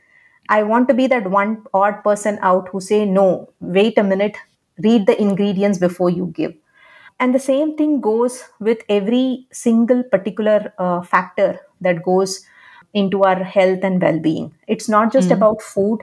i 0.50 0.62
want 0.72 0.88
to 0.88 0.94
be 0.94 1.08
that 1.14 1.30
one 1.36 1.54
odd 1.74 2.04
person 2.04 2.38
out 2.42 2.68
who 2.70 2.82
say 2.88 3.06
no 3.06 3.28
wait 3.78 3.98
a 3.98 4.04
minute 4.04 4.38
read 4.88 5.06
the 5.08 5.20
ingredients 5.22 5.80
before 5.86 6.10
you 6.10 6.28
give 6.40 6.54
and 7.24 7.34
the 7.36 7.40
same 7.40 7.76
thing 7.78 8.02
goes 8.02 8.44
with 8.60 8.80
every 8.90 9.48
single 9.52 10.04
particular 10.04 10.74
uh, 10.78 11.02
factor 11.02 11.60
that 11.82 12.04
goes 12.04 12.46
into 12.94 13.24
our 13.24 13.44
health 13.44 13.80
and 13.84 14.02
well-being. 14.02 14.54
It's 14.68 14.90
not 14.90 15.14
just 15.14 15.32
Hmm. 15.32 15.38
about 15.38 15.62
food. 15.62 16.02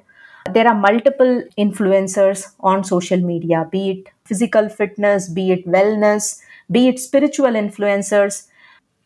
There 0.56 0.66
are 0.68 0.74
multiple 0.74 1.42
influencers 1.58 2.46
on 2.60 2.84
social 2.84 3.20
media 3.20 3.68
be 3.70 3.82
it 3.90 4.08
physical 4.24 4.68
fitness 4.68 5.28
be 5.38 5.44
it 5.56 5.66
wellness 5.66 6.28
be 6.76 6.88
it 6.88 6.98
spiritual 6.98 7.58
influencers. 7.64 8.46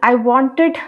I 0.03 0.15
wanted 0.15 0.79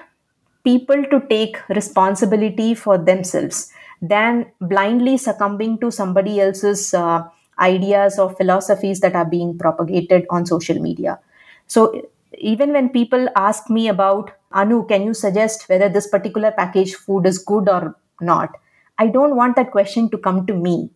people 0.64 1.04
to 1.12 1.21
take 1.28 1.59
responsibility 1.68 2.75
for 2.75 2.99
themselves 2.99 3.73
than 4.02 4.47
blindly 4.61 5.16
succumbing 5.16 5.78
to 5.80 5.90
somebody 5.90 6.40
else's 6.40 6.92
uh, 6.95 7.25
ideas 7.58 8.18
or 8.18 8.34
philosophies 8.34 9.00
that 9.00 9.14
are 9.14 9.25
being 9.25 9.56
propagated 9.58 10.26
on 10.30 10.46
social 10.46 10.78
media. 10.80 11.18
So, 11.66 12.08
even 12.38 12.72
when 12.72 12.90
people 12.90 13.28
ask 13.36 13.70
me 13.70 13.88
about, 13.88 14.30
Anu, 14.52 14.86
can 14.86 15.02
you 15.04 15.14
suggest 15.14 15.68
whether 15.68 15.88
this 15.88 16.06
particular 16.06 16.50
packaged 16.50 16.96
food 16.96 17.26
is 17.26 17.38
good 17.38 17.68
or 17.68 17.96
not? 18.20 18.50
I 18.98 19.06
don't 19.08 19.36
want 19.36 19.56
that 19.56 19.70
question 19.70 20.10
to 20.10 20.18
come 20.18 20.46
to 20.46 20.54
me. 20.54 20.90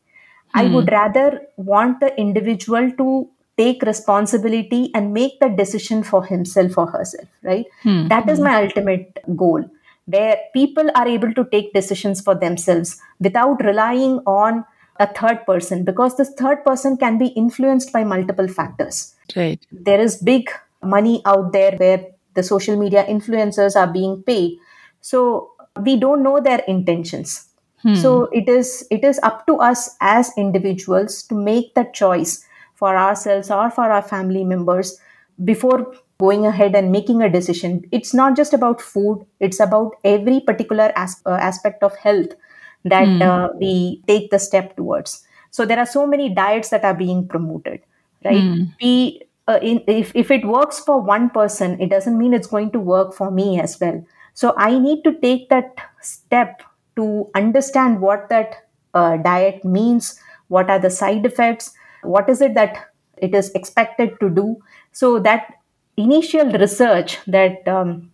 I 0.54 0.66
Hmm. 0.66 0.72
would 0.74 0.90
rather 0.92 1.40
want 1.56 2.00
the 2.00 2.18
individual 2.20 2.90
to 2.92 3.28
take 3.56 3.82
responsibility 3.82 4.90
and 4.94 5.12
make 5.12 5.38
the 5.40 5.48
decision 5.48 6.02
for 6.02 6.24
himself 6.24 6.78
or 6.78 6.86
herself, 6.86 7.28
right? 7.42 7.66
Hmm. 7.82 8.08
That 8.08 8.28
is 8.28 8.40
my 8.40 8.54
ultimate 8.62 9.18
goal, 9.36 9.64
where 10.06 10.38
people 10.54 10.90
are 10.94 11.06
able 11.06 11.32
to 11.34 11.44
take 11.52 11.72
decisions 11.74 12.20
for 12.20 12.34
themselves 12.34 13.00
without 13.20 13.62
relying 13.64 14.18
on 14.26 14.64
a 15.00 15.06
third 15.12 15.44
person, 15.46 15.82
because 15.82 16.16
this 16.16 16.30
third 16.38 16.64
person 16.64 16.96
can 16.96 17.18
be 17.18 17.28
influenced 17.28 17.92
by 17.92 18.04
multiple 18.04 18.46
factors. 18.46 19.16
Right. 19.34 19.66
There 19.72 20.00
is 20.00 20.18
big 20.18 20.50
money 20.82 21.22
out 21.24 21.52
there 21.52 21.72
where 21.78 22.06
the 22.34 22.42
social 22.42 22.76
media 22.76 23.04
influencers 23.04 23.76
are 23.76 23.90
being 23.90 24.22
paid. 24.22 24.58
So 25.00 25.52
we 25.80 25.96
don't 25.96 26.22
know 26.22 26.38
their 26.40 26.60
intentions. 26.68 27.46
Hmm. 27.82 27.94
So 27.94 28.24
it 28.26 28.48
is 28.48 28.86
it 28.90 29.02
is 29.02 29.18
up 29.22 29.46
to 29.46 29.56
us 29.56 29.96
as 30.00 30.30
individuals 30.36 31.22
to 31.24 31.34
make 31.34 31.74
that 31.74 31.94
choice 31.94 32.44
for 32.74 32.96
ourselves 32.96 33.50
or 33.50 33.70
for 33.70 33.90
our 33.90 34.02
family 34.02 34.44
members 34.44 34.98
before 35.44 35.94
going 36.18 36.44
ahead 36.44 36.74
and 36.76 36.92
making 36.92 37.22
a 37.22 37.30
decision. 37.30 37.82
It's 37.90 38.12
not 38.12 38.36
just 38.36 38.52
about 38.52 38.82
food; 38.82 39.24
it's 39.40 39.60
about 39.60 39.96
every 40.04 40.40
particular 40.40 40.92
as- 40.94 41.22
uh, 41.24 41.38
aspect 41.50 41.82
of 41.82 41.96
health 41.96 42.36
that 42.84 43.06
mm. 43.06 43.22
uh, 43.22 43.48
we 43.58 44.02
take 44.06 44.30
the 44.30 44.38
step 44.38 44.76
towards. 44.76 45.24
So 45.50 45.66
there 45.66 45.78
are 45.78 45.86
so 45.86 46.06
many 46.06 46.32
diets 46.32 46.70
that 46.70 46.84
are 46.84 46.94
being 46.94 47.26
promoted 47.26 47.80
right? 48.24 48.36
Mm. 48.36 48.74
we 48.80 49.22
uh, 49.48 49.58
in, 49.62 49.82
if, 49.86 50.14
if 50.14 50.30
it 50.30 50.44
works 50.46 50.78
for 50.80 51.00
one 51.00 51.30
person 51.30 51.80
it 51.80 51.90
doesn't 51.90 52.18
mean 52.18 52.34
it's 52.34 52.46
going 52.46 52.70
to 52.70 52.78
work 52.78 53.14
for 53.14 53.30
me 53.30 53.60
as 53.60 53.78
well. 53.80 54.04
So 54.34 54.54
i 54.56 54.78
need 54.78 55.02
to 55.04 55.12
take 55.20 55.48
that 55.50 55.76
step 56.00 56.62
to 56.96 57.28
understand 57.34 58.00
what 58.00 58.28
that 58.28 58.68
uh, 58.94 59.16
diet 59.18 59.64
means 59.64 60.18
what 60.48 60.70
are 60.70 60.78
the 60.78 60.90
side 60.90 61.24
effects 61.24 61.72
what 62.02 62.28
is 62.28 62.40
it 62.40 62.54
that 62.54 62.90
it 63.18 63.34
is 63.34 63.50
expected 63.50 64.18
to 64.20 64.30
do. 64.30 64.56
So 64.92 65.18
that 65.20 65.54
initial 65.96 66.50
research 66.52 67.18
that 67.26 67.66
um, 67.68 68.10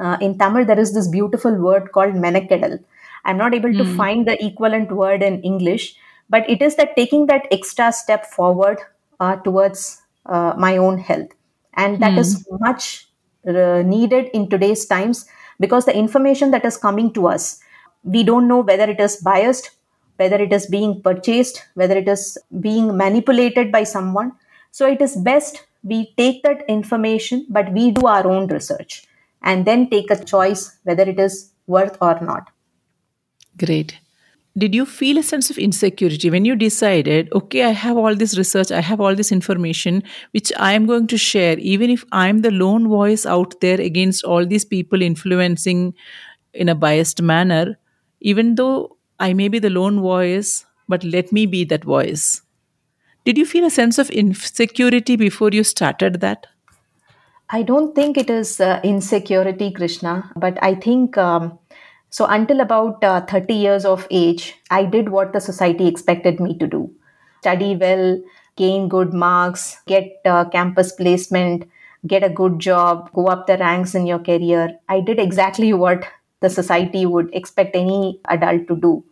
uh, 0.00 0.16
in 0.20 0.38
tamil 0.38 0.64
there 0.64 0.78
is 0.78 0.94
this 0.94 1.08
beautiful 1.08 1.54
word 1.54 1.92
called 1.92 2.14
menekadal 2.14 2.78
i'm 3.24 3.38
not 3.38 3.54
able 3.54 3.70
mm. 3.70 3.78
to 3.78 3.84
hmm. 3.84 3.96
find 3.96 4.26
the 4.26 4.44
equivalent 4.44 4.92
word 4.92 5.22
in 5.22 5.40
english 5.42 5.94
but 6.30 6.48
it 6.48 6.60
is 6.62 6.76
that 6.76 6.94
taking 6.96 7.26
that 7.26 7.46
extra 7.50 7.92
step 7.92 8.26
forward 8.26 8.78
uh, 9.20 9.36
towards 9.36 10.02
uh, 10.26 10.54
my 10.58 10.76
own 10.76 10.98
health 10.98 11.28
and 11.74 12.00
that 12.00 12.12
mm. 12.12 12.18
is 12.18 12.46
much 12.60 13.08
uh, 13.46 13.82
needed 13.82 14.28
in 14.34 14.48
today's 14.48 14.84
times 14.86 15.26
because 15.60 15.84
the 15.84 15.96
information 15.96 16.50
that 16.50 16.64
is 16.64 16.76
coming 16.76 17.12
to 17.12 17.26
us 17.26 17.60
we 18.04 18.22
don't 18.22 18.48
know 18.48 18.60
whether 18.60 18.84
it 18.84 19.00
is 19.00 19.16
biased 19.16 19.70
whether 20.16 20.36
it 20.36 20.52
is 20.52 20.66
being 20.66 21.00
purchased 21.02 21.62
whether 21.74 21.96
it 21.96 22.08
is 22.08 22.38
being 22.60 22.96
manipulated 22.96 23.72
by 23.72 23.82
someone 23.84 24.32
so 24.70 24.86
it 24.86 25.00
is 25.00 25.16
best 25.16 25.64
we 25.82 26.12
take 26.16 26.42
that 26.42 26.64
information 26.68 27.46
but 27.48 27.72
we 27.72 27.90
do 27.90 28.06
our 28.06 28.26
own 28.26 28.46
research 28.48 29.04
and 29.42 29.64
then 29.64 29.88
take 29.88 30.10
a 30.10 30.24
choice 30.24 30.76
whether 30.82 31.04
it 31.04 31.18
is 31.18 31.52
worth 31.66 31.96
or 32.00 32.18
not 32.20 32.50
great. 33.58 33.98
Did 34.56 34.74
you 34.74 34.86
feel 34.86 35.18
a 35.18 35.22
sense 35.22 35.50
of 35.50 35.58
insecurity 35.58 36.30
when 36.30 36.44
you 36.44 36.56
decided 36.56 37.28
okay 37.32 37.62
i 37.64 37.74
have 37.82 37.98
all 38.02 38.16
this 38.22 38.36
research 38.38 38.72
i 38.78 38.80
have 38.86 39.00
all 39.00 39.18
this 39.18 39.30
information 39.36 40.02
which 40.32 40.52
i 40.68 40.70
am 40.78 40.86
going 40.86 41.06
to 41.12 41.18
share 41.24 41.58
even 41.58 41.90
if 41.90 42.04
i'm 42.20 42.40
the 42.46 42.50
lone 42.50 42.88
voice 42.88 43.26
out 43.34 43.54
there 43.60 43.80
against 43.80 44.24
all 44.24 44.48
these 44.54 44.64
people 44.64 45.06
influencing 45.08 45.84
in 46.54 46.68
a 46.68 46.74
biased 46.74 47.22
manner 47.22 47.78
even 48.32 48.56
though 48.56 48.96
i 49.20 49.32
may 49.32 49.46
be 49.46 49.60
the 49.60 49.70
lone 49.70 50.00
voice 50.00 50.64
but 50.88 51.04
let 51.04 51.30
me 51.30 51.46
be 51.46 51.62
that 51.64 51.84
voice 51.84 52.42
did 53.24 53.38
you 53.38 53.46
feel 53.46 53.64
a 53.64 53.70
sense 53.70 53.98
of 53.98 54.10
insecurity 54.10 55.14
before 55.14 55.50
you 55.50 55.62
started 55.62 56.20
that? 56.22 56.46
I 57.50 57.62
don't 57.62 57.94
think 57.94 58.16
it 58.16 58.30
is 58.30 58.58
uh, 58.60 58.80
insecurity 58.84 59.70
krishna 59.70 60.30
but 60.36 60.58
i 60.62 60.74
think 60.74 61.16
um, 61.16 61.58
so 62.10 62.26
until 62.26 62.60
about 62.60 63.02
uh, 63.04 63.20
30 63.22 63.54
years 63.54 63.84
of 63.84 64.06
age, 64.10 64.54
I 64.70 64.84
did 64.84 65.08
what 65.10 65.32
the 65.32 65.40
society 65.40 65.86
expected 65.86 66.40
me 66.40 66.56
to 66.58 66.66
do 66.66 66.90
study 67.40 67.76
well, 67.76 68.20
gain 68.56 68.88
good 68.88 69.12
marks, 69.14 69.80
get 69.86 70.20
uh, 70.24 70.44
campus 70.46 70.92
placement, 70.92 71.68
get 72.06 72.24
a 72.24 72.28
good 72.28 72.58
job, 72.58 73.10
go 73.12 73.26
up 73.26 73.46
the 73.46 73.56
ranks 73.58 73.94
in 73.94 74.06
your 74.06 74.18
career. 74.18 74.76
I 74.88 75.00
did 75.00 75.18
exactly 75.18 75.72
what 75.72 76.04
the 76.40 76.50
society 76.50 77.06
would 77.06 77.32
expect 77.32 77.76
any 77.76 78.20
adult 78.26 78.66
to 78.68 78.76
do. 78.76 79.04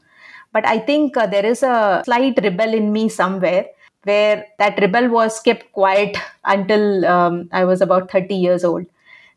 But 0.52 0.66
I 0.66 0.78
think 0.78 1.16
uh, 1.16 1.26
there 1.26 1.44
is 1.44 1.62
a 1.62 2.02
slight 2.04 2.38
rebel 2.42 2.72
in 2.72 2.92
me 2.92 3.08
somewhere 3.08 3.66
where 4.04 4.46
that 4.58 4.78
rebel 4.80 5.08
was 5.08 5.40
kept 5.40 5.72
quiet 5.72 6.16
until 6.44 7.04
um, 7.04 7.48
I 7.52 7.64
was 7.64 7.80
about 7.80 8.10
30 8.10 8.34
years 8.34 8.64
old. 8.64 8.86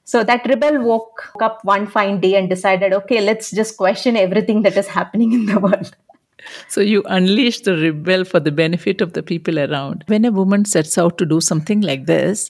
So 0.06 0.24
that 0.24 0.46
rebel 0.48 0.82
woke 0.82 1.32
up 1.42 1.64
one 1.64 1.86
fine 1.86 2.20
day 2.20 2.36
and 2.36 2.50
decided, 2.50 2.94
okay, 2.94 3.22
let's 3.22 3.52
just 3.52 3.78
question 3.78 4.18
everything 4.18 4.64
that 4.64 4.76
is 4.76 4.88
happening 4.88 5.34
in 5.34 5.46
the 5.46 5.60
world. 5.60 5.96
So 6.68 6.82
you 6.82 7.04
unleash 7.06 7.60
the 7.62 7.78
rebel 7.78 8.24
for 8.24 8.40
the 8.40 8.52
benefit 8.52 9.02
of 9.02 9.14
the 9.14 9.22
people 9.22 9.60
around. 9.60 10.04
When 10.08 10.26
a 10.26 10.32
woman 10.32 10.66
sets 10.66 10.98
out 10.98 11.18
to 11.20 11.26
do 11.26 11.42
something 11.42 11.82
like 11.82 12.06
this, 12.06 12.50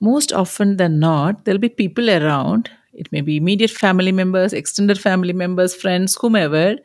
most 0.00 0.32
often 0.32 0.76
than 0.76 0.98
not, 0.98 1.44
there'll 1.44 1.60
be 1.60 1.68
people 1.68 2.10
around. 2.10 2.70
It 2.92 3.10
may 3.12 3.20
be 3.20 3.36
immediate 3.36 3.70
family 3.70 4.12
members, 4.12 4.52
extended 4.52 5.00
family 5.00 5.32
members, 5.32 5.74
friends, 5.74 6.16
whomever, 6.20 6.76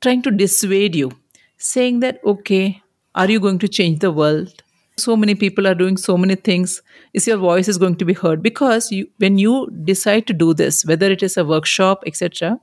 trying 0.00 0.22
to 0.22 0.30
dissuade 0.30 0.96
you, 0.96 1.12
saying 1.58 2.00
that, 2.00 2.20
okay, 2.24 2.82
are 3.14 3.30
you 3.30 3.38
going 3.38 3.58
to 3.60 3.68
change 3.68 4.00
the 4.00 4.10
world? 4.10 4.62
So 4.98 5.16
many 5.16 5.34
people 5.34 5.66
are 5.66 5.74
doing 5.74 5.96
so 5.96 6.16
many 6.16 6.34
things. 6.34 6.82
Is 7.12 7.26
your 7.26 7.36
voice 7.36 7.68
is 7.68 7.78
going 7.78 7.96
to 7.96 8.04
be 8.04 8.14
heard? 8.14 8.42
Because 8.42 8.90
you, 8.90 9.08
when 9.18 9.38
you 9.38 9.70
decide 9.84 10.26
to 10.26 10.32
do 10.32 10.54
this 10.54 10.84
whether 10.84 11.10
it 11.10 11.22
is 11.22 11.36
a 11.36 11.44
workshop 11.44 12.02
etc 12.06 12.58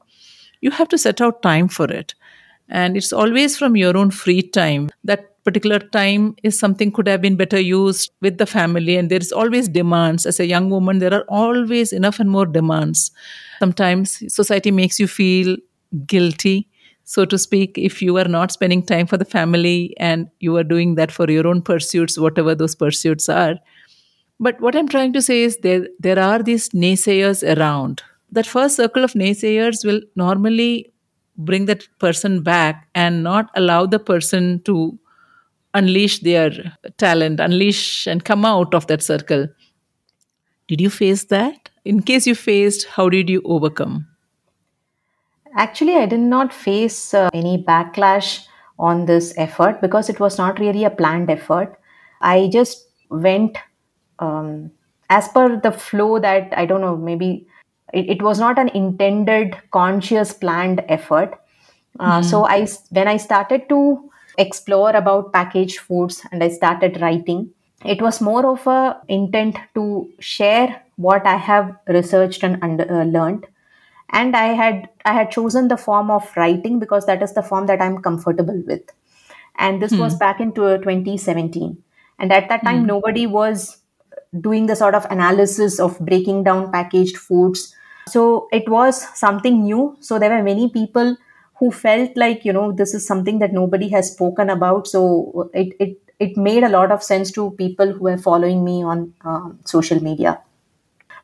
you 0.62 0.72
have 0.72 0.88
to 0.88 0.98
set 0.98 1.20
out 1.22 1.42
time 1.42 1.68
for 1.68 1.92
it. 1.92 2.16
And 2.70 2.96
it's 2.96 3.12
always 3.12 3.58
from 3.58 3.76
your 3.76 3.98
own 3.98 4.12
free 4.12 4.42
time. 4.42 4.90
That 5.04 5.44
particular 5.44 5.80
time 5.80 6.38
is 6.42 6.58
something 6.58 6.90
could 6.90 7.06
have 7.06 7.22
been 7.22 7.36
better 7.36 7.60
used 7.60 8.12
with 8.22 8.38
the 8.38 8.46
family 8.46 8.96
and 8.96 9.12
there 9.12 9.20
is 9.20 9.34
always 9.34 9.68
demands. 9.68 10.26
As 10.26 10.40
a 10.40 10.48
young 10.48 10.70
woman 10.70 11.00
there 11.00 11.14
are 11.14 11.26
always 11.28 11.92
enough 11.92 12.20
and 12.20 12.30
more 12.30 12.46
demands. 12.46 13.12
Sometimes 13.60 14.24
society 14.34 14.72
makes 14.72 15.00
you 15.00 15.08
feel 15.08 15.58
guilty 16.08 16.70
so 17.04 17.26
to 17.26 17.38
speak, 17.38 17.78
if 17.78 18.02
you 18.02 18.18
are 18.18 18.28
not 18.28 18.52
spending 18.52 18.82
time 18.82 19.08
for 19.08 19.18
the 19.18 19.26
family 19.26 19.94
and 19.98 20.30
you 20.40 20.56
are 20.58 20.64
doing 20.64 20.96
that 20.96 21.12
for 21.12 21.30
your 21.30 21.46
own 21.48 21.62
pursuits, 21.62 22.18
whatever 22.18 22.56
those 22.56 22.76
pursuits 22.76 23.28
are. 23.28 23.56
But 24.40 24.60
what 24.62 24.76
I'm 24.76 24.88
trying 24.88 25.14
to 25.14 25.22
say 25.22 25.44
is 25.44 25.58
there 25.58 25.88
there 26.00 26.20
are 26.20 26.42
these 26.42 26.70
naysayers 26.70 27.44
around. 27.58 28.02
That 28.32 28.48
first 28.48 28.78
circle 28.78 29.04
of 29.04 29.14
naysayers 29.14 29.86
will 29.86 30.02
normally 30.16 30.92
bring 31.38 31.66
that 31.66 31.88
person 32.00 32.42
back 32.42 32.88
and 32.96 33.24
not 33.24 33.50
allow 33.56 33.86
the 33.86 34.00
person 34.00 34.62
to 34.64 34.98
unleash 35.74 36.20
their 36.20 36.52
talent, 36.98 37.40
unleash 37.40 38.08
and 38.08 38.24
come 38.24 38.46
out 38.46 38.74
of 38.74 38.88
that 38.88 39.04
circle. 39.04 39.48
Did 40.68 40.80
you 40.80 40.90
face 40.90 41.26
that? 41.26 41.70
In 41.84 42.02
case 42.02 42.26
you 42.26 42.36
faced, 42.36 42.88
how 42.88 43.10
did 43.10 43.30
you 43.30 43.42
overcome? 43.44 44.08
Actually, 45.56 45.96
I 45.96 46.06
did 46.06 46.20
not 46.20 46.54
face 46.54 47.14
uh, 47.14 47.30
any 47.34 47.64
backlash 47.64 48.46
on 48.80 49.06
this 49.06 49.34
effort 49.38 49.82
because 49.82 50.10
it 50.10 50.20
was 50.20 50.38
not 50.38 50.60
really 50.60 50.84
a 50.84 50.90
planned 50.90 51.30
effort. 51.30 51.80
I 52.22 52.50
just 52.52 52.88
went 53.10 53.58
um, 54.20 54.72
as 55.10 55.28
per 55.28 55.60
the 55.60 55.72
flow 55.72 56.20
that 56.20 56.54
I 56.58 56.66
don't 56.66 56.82
know, 56.82 56.98
maybe 56.98 57.48
it, 57.94 58.10
it 58.10 58.22
was 58.22 58.40
not 58.40 58.58
an 58.58 58.70
intended, 58.70 59.58
conscious, 59.72 60.34
planned 60.34 60.84
effort. 60.90 61.40
Uh, 62.00 62.20
mm. 62.20 62.26
So 62.26 62.48
I, 62.48 62.68
when 62.90 63.08
I 63.08 63.18
started 63.18 63.70
to 63.70 64.10
explore 64.38 64.92
about 64.92 65.32
packaged 65.32 65.80
foods 65.80 66.26
and 66.32 66.44
I 66.44 66.50
started 66.50 67.00
writing, 67.02 67.52
it 67.86 68.02
was 68.02 68.22
more 68.22 68.46
of 68.46 68.66
a 68.66 69.00
intent 69.08 69.58
to 69.76 70.10
share 70.20 70.82
what 70.96 71.28
I 71.28 71.36
have 71.36 71.76
researched 71.88 72.44
and 72.44 72.58
under, 72.64 72.90
uh, 72.92 73.04
learned 73.04 73.46
and 74.20 74.36
i 74.36 74.48
had 74.62 74.90
i 75.06 75.14
had 75.14 75.32
chosen 75.32 75.68
the 75.68 75.78
form 75.86 76.12
of 76.16 76.32
writing 76.38 76.80
because 76.80 77.06
that 77.06 77.24
is 77.28 77.34
the 77.34 77.44
form 77.52 77.66
that 77.68 77.82
i'm 77.82 78.02
comfortable 78.02 78.62
with. 78.66 78.82
And 79.56 79.80
this 79.80 79.92
hmm. 79.92 80.00
was 80.00 80.16
back 80.16 80.40
into 80.40 80.62
2017 80.80 81.78
and 82.20 82.34
at 82.34 82.50
that 82.50 82.64
time 82.64 82.82
hmm. 82.82 82.88
nobody 82.88 83.28
was 83.28 83.78
doing 84.40 84.66
the 84.66 84.76
sort 84.76 84.96
of 84.96 85.06
analysis 85.12 85.80
of 85.80 86.00
breaking 86.00 86.44
down 86.44 86.72
packaged 86.72 87.18
foods. 87.18 87.76
So 88.08 88.48
it 88.52 88.68
was 88.68 89.02
something 89.18 89.64
new. 89.64 89.96
So 90.00 90.20
there 90.20 90.32
were 90.36 90.44
many 90.44 90.70
people 90.70 91.16
who 91.60 91.72
felt 91.72 92.18
like 92.18 92.44
you 92.44 92.54
know 92.54 92.72
this 92.72 92.94
is 92.94 93.06
something 93.06 93.40
that 93.40 93.54
nobody 93.54 93.90
has 93.90 94.12
spoken 94.12 94.50
about. 94.50 94.88
So 94.88 95.52
it 95.54 95.76
it 95.80 95.98
it 96.20 96.38
made 96.38 96.64
a 96.64 96.70
lot 96.70 96.92
of 96.92 97.04
sense 97.04 97.32
to 97.34 97.52
people 97.52 97.94
who 97.94 98.04
were 98.04 98.18
following 98.18 98.64
me 98.64 98.84
on 98.84 99.14
um, 99.24 99.60
social 99.66 100.02
media. 100.02 100.42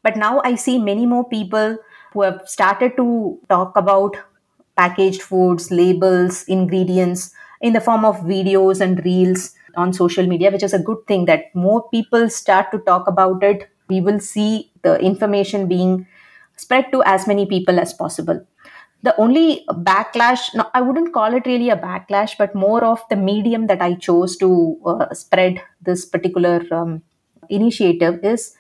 But 0.02 0.15
now 0.15 0.41
i 0.49 0.56
see 0.56 0.80
many 0.80 1.06
more 1.06 1.28
people 1.30 1.78
who 2.13 2.21
have 2.21 2.41
started 2.45 2.95
to 2.97 3.39
talk 3.49 3.75
about 3.75 4.17
packaged 4.75 5.21
foods, 5.21 5.71
labels, 5.71 6.43
ingredients 6.43 7.33
in 7.61 7.73
the 7.73 7.81
form 7.81 8.05
of 8.05 8.17
videos 8.21 8.81
and 8.81 9.03
reels 9.03 9.53
on 9.75 9.93
social 9.93 10.25
media, 10.25 10.51
which 10.51 10.63
is 10.63 10.73
a 10.73 10.79
good 10.79 11.05
thing 11.07 11.25
that 11.25 11.53
more 11.53 11.87
people 11.89 12.29
start 12.29 12.71
to 12.71 12.79
talk 12.79 13.07
about 13.07 13.43
it. 13.43 13.69
We 13.89 14.01
will 14.01 14.19
see 14.19 14.71
the 14.81 14.99
information 14.99 15.67
being 15.67 16.07
spread 16.55 16.91
to 16.91 17.03
as 17.03 17.27
many 17.27 17.45
people 17.45 17.79
as 17.79 17.93
possible. 17.93 18.45
The 19.01 19.15
only 19.17 19.65
backlash, 19.69 20.53
no, 20.53 20.69
I 20.73 20.81
wouldn't 20.81 21.13
call 21.13 21.33
it 21.33 21.45
really 21.45 21.69
a 21.69 21.77
backlash, 21.77 22.37
but 22.37 22.53
more 22.53 22.83
of 22.83 23.01
the 23.09 23.15
medium 23.15 23.67
that 23.67 23.81
I 23.81 23.93
chose 23.93 24.35
to 24.37 24.77
uh, 24.85 25.13
spread 25.13 25.61
this 25.81 26.05
particular 26.05 26.65
um, 26.71 27.01
initiative 27.49 28.19
is 28.23 28.55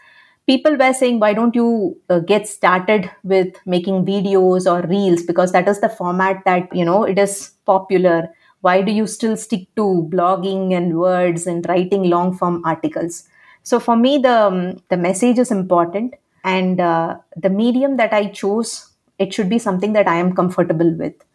people 0.49 0.75
were 0.81 0.93
saying 0.93 1.19
why 1.19 1.31
don't 1.37 1.55
you 1.55 1.95
uh, 2.09 2.19
get 2.19 2.47
started 2.47 3.09
with 3.23 3.57
making 3.65 4.05
videos 4.05 4.69
or 4.71 4.81
reels? 4.87 5.21
Because 5.23 5.51
that 5.51 5.67
is 5.67 5.79
the 5.81 5.89
format 5.89 6.43
that 6.45 6.75
you 6.75 6.83
know 6.83 7.03
it 7.03 7.19
is 7.19 7.51
popular. 7.65 8.29
Why 8.61 8.81
do 8.81 8.91
you 8.91 9.05
still 9.07 9.37
stick 9.37 9.67
to 9.75 10.09
blogging 10.13 10.73
and 10.75 10.97
words 10.99 11.45
and 11.47 11.67
writing 11.69 12.09
long 12.15 12.35
form 12.35 12.63
articles? 12.65 13.23
So 13.63 13.79
for 13.79 13.95
me 13.95 14.17
the 14.17 14.37
um, 14.47 14.81
the 14.89 14.97
message 14.97 15.37
is 15.37 15.51
important. 15.51 16.15
And 16.43 16.79
uh, 16.79 17.17
the 17.35 17.49
medium 17.49 17.97
that 17.97 18.13
i 18.13 18.27
chose 18.41 18.69
it 19.23 19.33
should 19.33 19.49
be 19.53 19.59
something 19.59 19.93
that 19.93 20.07
i 20.07 20.15
am 20.15 20.33
comfortable 20.35 20.91
with. 20.99 21.25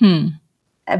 Hmm. 0.00 0.26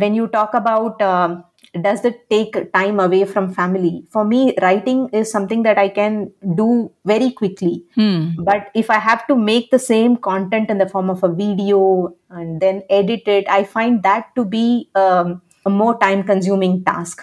When 0.03 0.15
you 0.15 0.27
talk 0.29 0.55
about 0.55 1.03
um, 1.03 1.45
does 1.81 2.05
it 2.05 2.29
take 2.29 2.73
time 2.73 3.01
away 3.01 3.25
from 3.25 3.53
family? 3.53 4.05
For 4.11 4.25
me, 4.25 4.55
writing 4.61 5.09
is 5.13 5.31
something 5.31 5.63
that 5.63 5.79
I 5.79 5.89
can 5.89 6.31
do 6.55 6.91
very 7.05 7.31
quickly. 7.31 7.85
Hmm. 7.95 8.33
But 8.39 8.71
if 8.75 8.91
I 8.91 8.99
have 8.99 9.27
to 9.29 9.37
make 9.37 9.71
the 9.71 9.79
same 9.79 10.17
content 10.17 10.71
in 10.71 10.79
the 10.79 10.89
form 10.89 11.09
of 11.09 11.25
a 11.25 11.33
video 11.33 12.15
and 12.29 12.61
then 12.61 12.83
edit 12.91 13.23
it, 13.27 13.49
I 13.49 13.65
find 13.65 14.03
that 14.03 14.35
to 14.37 14.45
be 14.45 14.91
um, 14.95 15.41
a 15.65 15.71
more 15.71 15.99
time 15.99 16.25
consuming 16.25 16.85
task. 16.85 17.23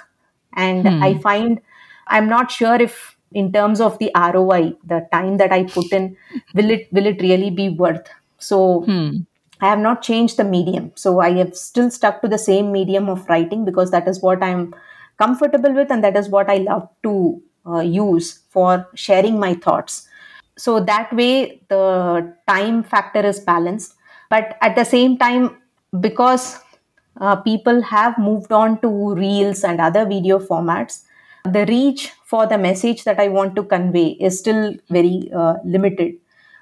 And 0.54 0.88
I 1.04 1.18
find 1.20 1.62
I'm 2.08 2.28
not 2.28 2.52
sure 2.52 2.82
if 2.82 3.16
in 3.32 3.52
terms 3.54 3.80
of 3.80 4.00
the 4.00 4.12
ROI, 4.16 4.74
the 4.84 5.08
time 5.12 5.38
that 5.38 5.52
I 5.52 5.64
put 5.64 5.92
in, 5.94 6.18
will 6.56 6.72
it 6.72 6.92
will 6.92 7.06
it 7.06 7.22
really 7.22 7.52
be 7.52 7.70
worth? 7.70 8.08
So 8.40 8.84
I 9.62 9.70
have 9.70 9.80
not 9.80 10.02
changed 10.02 10.38
the 10.38 10.44
medium. 10.44 10.92
So 10.96 11.20
I 11.20 11.32
have 11.38 11.56
still 11.56 11.92
stuck 11.92 12.22
to 12.22 12.28
the 12.28 12.38
same 12.38 12.72
medium 12.72 13.10
of 13.10 13.28
writing 13.28 13.66
because 13.66 13.92
that 13.92 14.08
is 14.08 14.22
what 14.22 14.42
I'm 14.42 14.74
comfortable 15.18 15.74
with 15.74 15.92
and 15.92 16.04
that 16.04 16.16
is 16.16 16.30
what 16.30 16.50
I 16.50 16.58
love 16.58 16.88
to 17.04 17.42
uh, 17.66 17.80
use 17.80 18.40
for 18.50 18.88
sharing 18.96 19.40
my 19.40 19.54
thoughts. 19.54 20.08
So 20.58 20.80
that 20.82 21.12
way 21.14 21.62
the 21.68 22.34
time 22.48 22.84
factor 22.84 23.26
is 23.26 23.40
balanced. 23.40 23.96
But 24.30 24.58
at 24.62 24.76
the 24.76 24.86
same 24.86 25.18
time, 25.18 25.58
because 26.00 26.60
uh, 27.20 27.36
people 27.38 27.82
have 27.82 28.18
moved 28.18 28.52
on 28.52 28.80
to 28.82 29.16
reels 29.16 29.64
and 29.64 29.82
other 29.82 30.06
video 30.06 30.40
formats, 30.40 31.04
the 31.44 31.66
reach 31.66 32.12
for 32.26 32.46
the 32.46 32.58
message 32.58 33.04
that 33.06 33.20
I 33.20 33.28
want 33.28 33.56
to 33.56 33.64
convey 33.64 34.10
is 34.20 34.38
still 34.38 34.76
very 34.90 35.30
uh, 35.36 35.56
limited. 35.66 36.16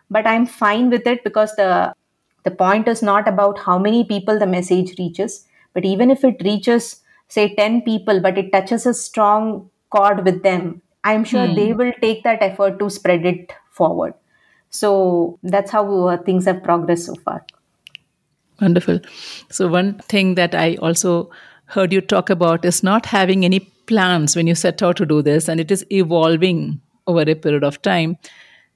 But 0.10 0.26
I'm 0.26 0.46
fine 0.46 0.90
with 0.90 1.06
it 1.06 1.24
because 1.24 1.56
the 1.56 1.94
the 2.48 2.56
point 2.64 2.88
is 2.88 3.02
not 3.02 3.28
about 3.28 3.60
how 3.60 3.78
many 3.78 4.04
people 4.06 4.40
the 4.40 4.48
message 4.48 4.98
reaches, 4.98 5.46
but 5.74 5.84
even 5.84 6.10
if 6.10 6.24
it 6.24 6.42
reaches, 6.50 7.02
say, 7.28 7.54
10 7.56 7.82
people, 7.82 8.22
but 8.22 8.38
it 8.38 8.52
touches 8.54 8.86
a 8.86 8.94
strong 8.94 9.70
chord 9.90 10.24
with 10.24 10.44
them, 10.44 10.82
I'm 11.04 11.26
sure 11.26 11.48
they 11.54 11.74
will 11.74 11.92
take 12.02 12.24
that 12.24 12.42
effort 12.42 12.80
to 12.80 12.90
spread 12.90 13.26
it 13.26 13.52
forward. 13.72 14.14
So 14.70 15.40
that's 15.44 15.72
how 15.72 16.08
uh, 16.08 16.18
things 16.24 16.46
have 16.46 16.64
progressed 16.64 17.06
so 17.08 17.16
far. 17.16 17.46
Wonderful. 18.62 19.00
So, 19.50 19.68
one 19.68 20.00
thing 20.00 20.36
that 20.36 20.56
I 20.56 20.76
also 20.76 21.30
heard 21.66 21.94
you 21.94 22.02
talk 22.02 22.30
about 22.30 22.66
is 22.66 22.82
not 22.82 23.06
having 23.06 23.46
any 23.46 23.60
plans 23.92 24.36
when 24.36 24.48
you 24.48 24.56
set 24.56 24.82
out 24.82 24.98
to 24.98 25.06
do 25.06 25.22
this, 25.22 25.48
and 25.48 25.60
it 25.60 25.72
is 25.72 25.86
evolving 25.92 26.82
over 27.06 27.22
a 27.22 27.36
period 27.36 27.64
of 27.64 27.82
time, 27.84 28.18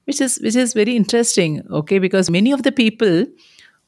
which 0.04 0.20
is 0.20 0.38
which 0.42 0.54
is 0.54 0.72
very 0.72 0.94
interesting. 0.94 1.62
Okay, 1.70 1.98
because 1.98 2.30
many 2.30 2.52
of 2.52 2.62
the 2.62 2.72
people 2.72 3.26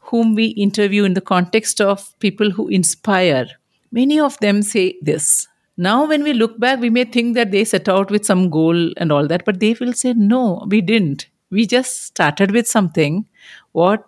whom 0.05 0.35
we 0.35 0.47
interview 0.47 1.05
in 1.05 1.15
the 1.15 1.21
context 1.21 1.81
of 1.81 2.19
people 2.21 2.51
who 2.51 2.69
inspire, 2.69 3.47
many 3.93 4.21
of 4.21 4.39
them 4.41 4.63
say 4.63 4.97
this. 5.03 5.49
Now, 5.77 6.07
when 6.07 6.23
we 6.23 6.33
look 6.33 6.59
back, 6.61 6.79
we 6.81 6.91
may 6.91 7.05
think 7.05 7.35
that 7.35 7.51
they 7.51 7.65
set 7.65 7.89
out 7.89 8.11
with 8.11 8.25
some 8.25 8.49
goal 8.49 8.93
and 8.97 9.11
all 9.11 9.27
that, 9.27 9.45
but 9.45 9.61
they 9.61 9.75
will 9.75 9.93
say, 9.93 10.13
no, 10.13 10.65
we 10.69 10.81
didn't. 10.81 11.29
We 11.51 11.67
just 11.67 12.05
started 12.05 12.53
with 12.53 12.69
something, 12.69 13.27
what 13.73 14.05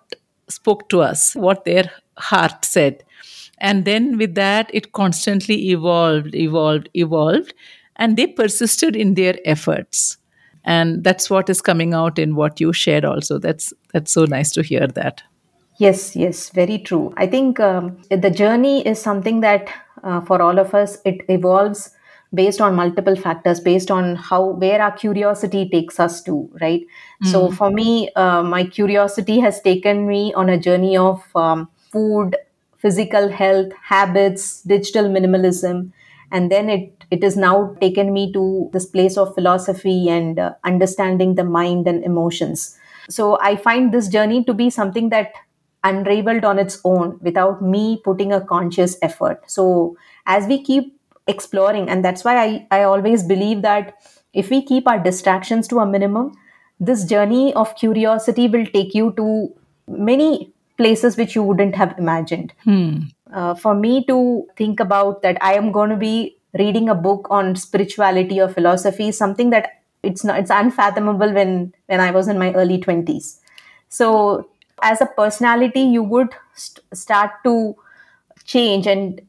spoke 0.49 0.89
to 0.91 1.01
us, 1.01 1.35
what 1.35 1.65
their 1.65 1.91
heart 2.19 2.65
said. 2.65 3.03
And 3.59 3.85
then 3.85 4.19
with 4.19 4.35
that, 4.35 4.71
it 4.73 4.93
constantly 4.93 5.71
evolved, 5.71 6.35
evolved, 6.35 6.89
evolved, 6.95 7.55
and 7.97 8.17
they 8.17 8.27
persisted 8.27 8.95
in 8.95 9.15
their 9.15 9.37
efforts. 9.45 10.19
And 10.65 11.05
that's 11.05 11.31
what 11.31 11.49
is 11.49 11.63
coming 11.63 11.95
out 11.95 12.19
in 12.19 12.35
what 12.35 12.61
you 12.61 12.73
shared 12.73 13.05
also. 13.05 13.39
That's 13.39 13.73
that's 13.93 14.13
so 14.13 14.25
nice 14.25 14.51
to 14.53 14.63
hear 14.63 14.87
that. 14.89 15.23
Yes, 15.79 16.17
yes, 16.17 16.51
very 16.51 16.79
true. 16.79 17.13
I 17.17 17.27
think 17.27 17.61
um, 17.61 17.99
the 18.11 18.31
journey 18.31 18.87
is 18.87 19.01
something 19.01 19.41
that 19.41 19.69
uh, 20.03 20.21
for 20.23 20.41
all 20.41 20.59
of 20.59 20.75
us 20.75 20.99
it 21.05 21.25
evolves 21.29 21.91
based 22.33 22.61
on 22.61 22.75
multiple 22.75 23.17
factors, 23.17 23.61
based 23.61 23.91
on 23.91 24.17
how 24.17 24.45
where 24.53 24.81
our 24.81 24.93
curiosity 24.93 25.69
takes 25.69 26.01
us 26.01 26.23
to, 26.23 26.51
right? 26.61 26.83
So 27.23 27.51
for 27.51 27.71
me, 27.71 28.11
uh, 28.17 28.43
my 28.43 28.65
curiosity 28.65 29.39
has 29.41 29.61
taken 29.61 30.07
me 30.07 30.33
on 30.35 30.49
a 30.49 30.59
journey 30.59 30.97
of 30.97 31.25
um, 31.35 31.69
food, 31.93 32.37
physical 32.79 33.29
health, 33.31 33.73
habits, 33.83 34.63
digital 34.63 35.05
minimalism, 35.05 35.93
and 36.33 36.51
then 36.51 36.71
it 36.71 36.93
it 37.11 37.23
has 37.23 37.37
now 37.37 37.77
taken 37.81 38.13
me 38.13 38.33
to 38.33 38.71
this 38.73 38.87
place 38.87 39.17
of 39.17 39.35
philosophy 39.35 40.09
and 40.09 40.39
uh, 40.39 40.55
understanding 40.65 41.35
the 41.37 41.45
mind 41.45 41.87
and 41.87 42.03
emotions. 42.03 42.79
So 43.09 43.39
I 43.41 43.57
find 43.57 43.93
this 43.93 44.09
journey 44.09 44.43
to 44.45 44.55
be 44.55 44.69
something 44.71 45.11
that 45.11 45.33
unraveled 45.89 46.45
on 46.51 46.59
its 46.63 46.81
own 46.85 47.19
without 47.29 47.63
me 47.63 48.01
putting 48.05 48.33
a 48.33 48.41
conscious 48.53 48.97
effort. 49.03 49.43
So 49.47 49.97
as 50.27 50.47
we 50.47 50.63
keep 50.63 50.93
exploring, 51.27 51.89
and 51.89 52.05
that's 52.05 52.25
why 52.25 52.37
I, 52.43 52.67
I 52.71 52.83
always 52.85 53.23
believe 53.23 53.63
that 53.63 53.95
if 54.33 54.51
we 54.51 54.63
keep 54.73 54.87
our 54.87 54.99
distractions 54.99 55.69
to 55.69 55.81
a 55.81 55.87
minimum, 55.87 56.33
this 56.79 57.05
journey 57.05 57.55
of 57.55 57.75
curiosity 57.77 58.49
will 58.49 58.67
take 58.67 58.95
you 58.95 59.13
to 59.17 59.53
many 59.89 60.53
places 60.77 61.17
which 61.17 61.35
you 61.35 61.43
wouldn't 61.43 61.75
have 61.75 61.95
imagined. 61.99 62.53
Uh, 63.33 63.55
for 63.55 63.75
me 63.75 64.05
to 64.05 64.47
think 64.57 64.81
about 64.81 65.23
that, 65.23 65.39
I 65.41 65.55
am 65.55 65.73
going 65.73 65.91
to 65.91 65.97
be 65.97 66.37
reading 66.59 66.89
a 66.89 66.95
book 66.95 67.27
on 67.31 67.57
spirituality 67.57 68.41
or 68.41 68.49
philosophy, 68.49 69.11
something 69.13 69.51
that 69.51 69.71
it's 70.03 70.23
not 70.23 70.39
it's 70.39 70.51
unfathomable 70.51 71.33
when 71.33 71.73
when 71.87 72.01
I 72.01 72.11
was 72.11 72.29
in 72.29 72.39
my 72.39 72.53
early 72.53 72.79
twenties. 72.79 73.41
So 73.89 74.49
as 74.83 75.01
a 75.01 75.07
personality, 75.07 75.81
you 75.81 76.03
would 76.03 76.35
st- 76.55 76.85
start 76.95 77.31
to 77.45 77.77
change 78.45 78.87
and 78.87 79.21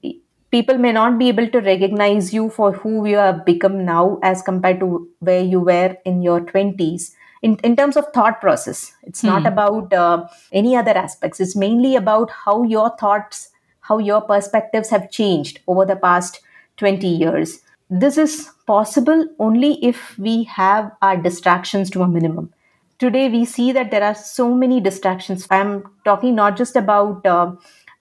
people 0.52 0.78
may 0.78 0.92
not 0.92 1.18
be 1.18 1.28
able 1.28 1.48
to 1.50 1.60
recognize 1.60 2.34
you 2.34 2.50
for 2.50 2.72
who 2.72 3.06
you 3.06 3.18
have 3.18 3.46
become 3.46 3.86
now 3.86 4.20
as 4.24 4.42
compared 4.42 4.80
to 4.80 5.10
where 5.20 5.42
you 5.42 5.60
were 5.60 5.96
in 6.06 6.22
your 6.22 6.42
20s 6.42 7.12
in, 7.42 7.58
in 7.64 7.76
terms 7.76 7.98
of 7.98 8.06
thought 8.14 8.40
process 8.42 8.94
it's 9.04 9.24
not 9.24 9.46
about 9.46 9.94
uh, 9.94 10.26
any 10.52 10.76
other 10.76 10.92
aspects. 10.98 11.40
It's 11.40 11.56
mainly 11.56 11.96
about 11.96 12.32
how 12.32 12.64
your 12.64 12.96
thoughts 12.98 13.50
how 13.82 14.00
your 14.00 14.22
perspectives 14.22 14.90
have 14.90 15.10
changed 15.12 15.62
over 15.66 15.86
the 15.86 15.96
past 15.96 16.42
20 16.76 17.08
years. 17.08 17.62
This 17.90 18.18
is 18.18 18.50
possible 18.66 19.28
only 19.40 19.84
if 19.84 20.18
we 20.18 20.44
have 20.44 20.92
our 21.02 21.16
distractions 21.16 21.90
to 21.92 22.02
a 22.02 22.08
minimum 22.08 22.54
today 23.00 23.30
we 23.30 23.46
see 23.46 23.72
that 23.72 23.92
there 23.92 24.04
are 24.04 24.16
so 24.16 24.54
many 24.54 24.80
distractions 24.80 25.48
i'm 25.52 25.84
talking 26.06 26.36
not 26.36 26.58
just 26.58 26.76
about 26.76 27.26
uh, 27.26 27.52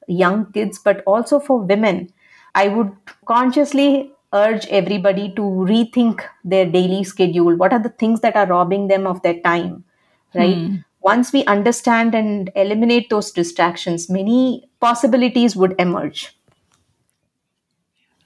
young 0.08 0.50
kids 0.52 0.78
but 0.78 1.02
also 1.06 1.38
for 1.40 1.60
women 1.60 2.08
I 2.56 2.68
would 2.68 2.92
consciously 3.26 4.12
urge 4.32 4.66
everybody 4.68 5.32
to 5.34 5.42
rethink 5.42 6.22
their 6.42 6.64
daily 6.64 7.04
schedule. 7.04 7.54
What 7.54 7.72
are 7.72 7.78
the 7.78 7.90
things 7.90 8.20
that 8.20 8.34
are 8.34 8.46
robbing 8.46 8.88
them 8.88 9.06
of 9.06 9.22
their 9.22 9.40
time, 9.40 9.84
right? 10.34 10.66
Once 11.02 11.32
we 11.32 11.44
understand 11.44 12.14
and 12.14 12.50
eliminate 12.56 13.10
those 13.10 13.30
distractions, 13.30 14.08
many 14.08 14.68
possibilities 14.80 15.54
would 15.54 15.74
emerge. 15.78 16.35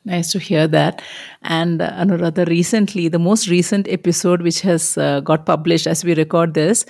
Nice 0.04 0.32
to 0.32 0.38
hear 0.38 0.66
that. 0.68 1.02
And 1.42 1.82
uh, 1.82 1.90
Anuradha, 1.92 2.48
recently, 2.48 3.08
the 3.08 3.18
most 3.18 3.48
recent 3.48 3.86
episode 3.88 4.42
which 4.42 4.62
has 4.62 4.96
uh, 4.96 5.20
got 5.20 5.44
published 5.44 5.86
as 5.86 6.04
we 6.04 6.14
record 6.14 6.54
this 6.54 6.86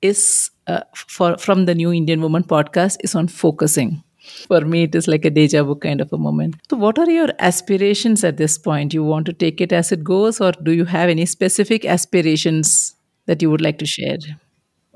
is 0.00 0.50
uh, 0.66 0.80
for 0.94 1.36
from 1.36 1.66
the 1.66 1.74
New 1.74 1.92
Indian 1.92 2.22
Woman 2.22 2.42
podcast 2.42 2.96
is 3.00 3.14
on 3.14 3.28
focusing. 3.28 4.02
For 4.48 4.62
me, 4.62 4.84
it 4.84 4.94
is 4.94 5.06
like 5.06 5.26
a 5.26 5.30
deja 5.30 5.62
vu 5.62 5.74
kind 5.74 6.00
of 6.00 6.10
a 6.12 6.16
moment. 6.16 6.54
So, 6.70 6.78
what 6.78 6.98
are 6.98 7.10
your 7.10 7.28
aspirations 7.38 8.24
at 8.24 8.38
this 8.38 8.56
point? 8.56 8.94
You 8.94 9.04
want 9.04 9.26
to 9.26 9.34
take 9.34 9.60
it 9.60 9.72
as 9.72 9.92
it 9.92 10.02
goes, 10.02 10.40
or 10.40 10.52
do 10.52 10.72
you 10.72 10.86
have 10.86 11.10
any 11.10 11.26
specific 11.26 11.84
aspirations 11.84 12.94
that 13.26 13.42
you 13.42 13.50
would 13.50 13.60
like 13.60 13.78
to 13.78 13.86
share? 13.86 14.16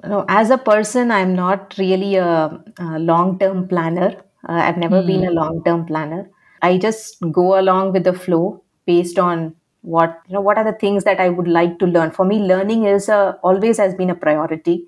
No, 0.05 0.25
as 0.29 0.51
a 0.51 0.57
person, 0.57 1.11
I'm 1.11 1.35
not 1.35 1.75
really 1.77 2.17
a, 2.17 2.63
a 2.79 2.99
long-term 2.99 3.69
planner. 3.69 4.17
Uh, 4.49 4.53
I've 4.53 4.79
never 4.79 5.03
been 5.03 5.27
a 5.27 5.31
long-term 5.31 5.87
planner. 5.87 6.31
I 6.63 6.79
just 6.79 7.17
go 7.33 7.59
along 7.59 7.93
with 7.93 8.05
the 8.05 8.13
flow 8.13 8.63
based 8.87 9.19
on 9.19 9.55
what 9.83 10.21
you 10.29 10.35
know. 10.35 10.41
What 10.41 10.59
are 10.59 10.65
the 10.65 10.79
things 10.79 11.05
that 11.05 11.21
I 11.21 11.29
would 11.29 11.49
like 11.49 11.79
to 11.79 11.87
learn? 11.87 12.11
For 12.11 12.25
me, 12.25 12.39
learning 12.39 12.85
is 12.85 13.09
a, 13.09 13.39
always 13.43 13.79
has 13.79 13.95
been 13.95 14.11
a 14.11 14.15
priority. 14.15 14.87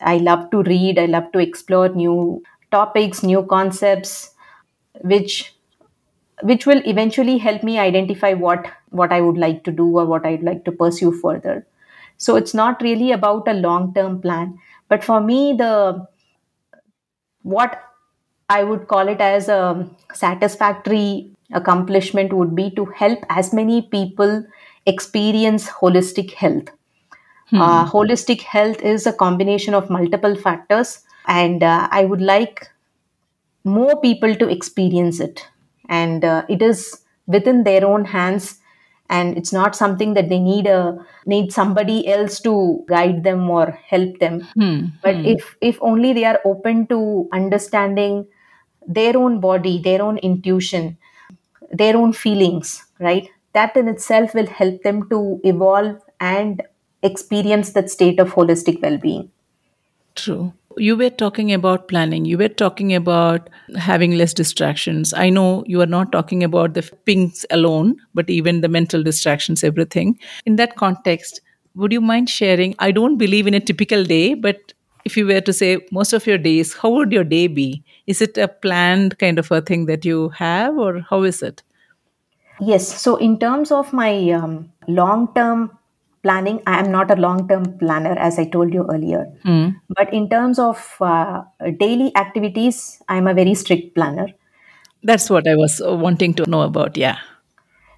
I 0.00 0.18
love 0.18 0.50
to 0.50 0.62
read. 0.62 0.98
I 0.98 1.06
love 1.06 1.30
to 1.32 1.38
explore 1.38 1.88
new 1.88 2.42
topics, 2.70 3.22
new 3.22 3.44
concepts, 3.44 4.30
which 5.02 5.54
which 6.42 6.66
will 6.66 6.82
eventually 6.86 7.38
help 7.38 7.62
me 7.62 7.78
identify 7.78 8.32
what 8.34 8.66
what 8.90 9.12
I 9.12 9.20
would 9.20 9.38
like 9.38 9.64
to 9.64 9.72
do 9.72 9.86
or 9.98 10.06
what 10.06 10.26
I'd 10.26 10.42
like 10.42 10.64
to 10.64 10.72
pursue 10.72 11.12
further. 11.12 11.66
So 12.16 12.36
it's 12.36 12.54
not 12.54 12.82
really 12.82 13.12
about 13.12 13.48
a 13.48 13.54
long 13.54 13.94
term 13.94 14.20
plan, 14.20 14.58
but 14.88 15.04
for 15.04 15.20
me 15.20 15.54
the 15.56 16.06
what 17.42 17.80
I 18.48 18.64
would 18.64 18.88
call 18.88 19.08
it 19.08 19.20
as 19.20 19.48
a 19.48 19.88
satisfactory 20.12 21.30
accomplishment 21.52 22.32
would 22.32 22.54
be 22.54 22.70
to 22.72 22.84
help 22.86 23.20
as 23.28 23.52
many 23.52 23.82
people 23.82 24.44
experience 24.86 25.68
holistic 25.68 26.32
health. 26.32 26.68
Uh, 27.52 27.86
holistic 27.86 28.42
health 28.42 28.80
is 28.82 29.06
a 29.06 29.12
combination 29.12 29.74
of 29.74 29.88
multiple 29.90 30.34
factors, 30.34 31.00
and 31.26 31.62
uh, 31.62 31.88
I 31.90 32.04
would 32.04 32.20
like 32.20 32.68
more 33.64 34.00
people 34.00 34.34
to 34.36 34.48
experience 34.48 35.20
it. 35.20 35.46
And 35.88 36.24
uh, 36.24 36.44
it 36.48 36.62
is 36.62 37.00
within 37.26 37.64
their 37.64 37.86
own 37.86 38.04
hands 38.04 38.58
and 39.10 39.36
it's 39.36 39.52
not 39.52 39.76
something 39.76 40.14
that 40.14 40.28
they 40.28 40.38
need 40.38 40.66
a 40.66 40.96
need 41.26 41.52
somebody 41.52 42.08
else 42.08 42.40
to 42.40 42.84
guide 42.88 43.22
them 43.22 43.48
or 43.50 43.70
help 43.86 44.18
them 44.18 44.46
Hmm. 44.54 44.86
but 45.02 45.16
if 45.24 45.56
if 45.60 45.78
only 45.82 46.12
they 46.12 46.24
are 46.24 46.40
open 46.44 46.86
to 46.86 47.28
understanding 47.32 48.26
their 48.86 49.16
own 49.16 49.40
body 49.40 49.80
their 49.82 50.02
own 50.02 50.18
intuition 50.18 50.96
their 51.70 51.96
own 51.96 52.12
feelings 52.12 52.84
right 52.98 53.28
that 53.52 53.76
in 53.76 53.88
itself 53.88 54.34
will 54.34 54.46
help 54.46 54.82
them 54.82 55.08
to 55.08 55.40
evolve 55.44 55.96
and 56.20 56.62
experience 57.02 57.72
that 57.72 57.90
state 57.90 58.18
of 58.18 58.34
holistic 58.34 58.80
well-being 58.82 59.30
True. 60.14 60.52
You 60.76 60.96
were 60.96 61.10
talking 61.10 61.52
about 61.52 61.88
planning. 61.88 62.24
You 62.24 62.38
were 62.38 62.48
talking 62.48 62.94
about 62.94 63.50
having 63.76 64.12
less 64.12 64.34
distractions. 64.34 65.12
I 65.12 65.30
know 65.30 65.64
you 65.66 65.80
are 65.80 65.86
not 65.86 66.12
talking 66.12 66.42
about 66.42 66.74
the 66.74 66.82
pings 67.04 67.44
alone, 67.50 67.96
but 68.12 68.30
even 68.30 68.60
the 68.60 68.68
mental 68.68 69.02
distractions, 69.02 69.62
everything. 69.62 70.18
In 70.46 70.56
that 70.56 70.76
context, 70.76 71.40
would 71.74 71.92
you 71.92 72.00
mind 72.00 72.28
sharing? 72.28 72.74
I 72.78 72.90
don't 72.90 73.18
believe 73.18 73.46
in 73.46 73.54
a 73.54 73.60
typical 73.60 74.04
day, 74.04 74.34
but 74.34 74.73
if 75.04 75.16
you 75.16 75.26
were 75.26 75.40
to 75.40 75.52
say 75.52 75.86
most 75.90 76.12
of 76.12 76.26
your 76.26 76.38
days, 76.38 76.74
how 76.74 76.90
would 76.90 77.12
your 77.12 77.24
day 77.24 77.46
be? 77.46 77.82
Is 78.06 78.22
it 78.22 78.38
a 78.38 78.48
planned 78.48 79.18
kind 79.18 79.38
of 79.38 79.50
a 79.50 79.60
thing 79.60 79.86
that 79.86 80.04
you 80.04 80.30
have, 80.30 80.76
or 80.78 81.00
how 81.10 81.22
is 81.22 81.42
it? 81.42 81.62
Yes. 82.60 83.00
So, 83.00 83.16
in 83.16 83.38
terms 83.38 83.70
of 83.72 83.92
my 83.92 84.30
um, 84.30 84.72
long 84.88 85.32
term 85.34 85.76
planning, 86.22 86.62
I 86.66 86.80
am 86.80 86.90
not 86.90 87.10
a 87.10 87.16
long 87.16 87.46
term 87.48 87.78
planner, 87.78 88.16
as 88.18 88.38
I 88.38 88.46
told 88.46 88.72
you 88.72 88.86
earlier. 88.90 89.26
But 89.88 90.12
in 90.14 90.30
terms 90.30 90.58
of 90.58 90.96
uh, 91.00 91.42
daily 91.78 92.16
activities, 92.16 93.02
I 93.08 93.16
am 93.16 93.26
a 93.26 93.34
very 93.34 93.54
strict 93.54 93.94
planner. 93.94 94.28
That's 95.02 95.28
what 95.28 95.46
I 95.46 95.54
was 95.54 95.82
uh, 95.82 95.94
wanting 95.94 96.32
to 96.34 96.48
know 96.48 96.62
about. 96.62 96.96
Yeah. 96.96 97.18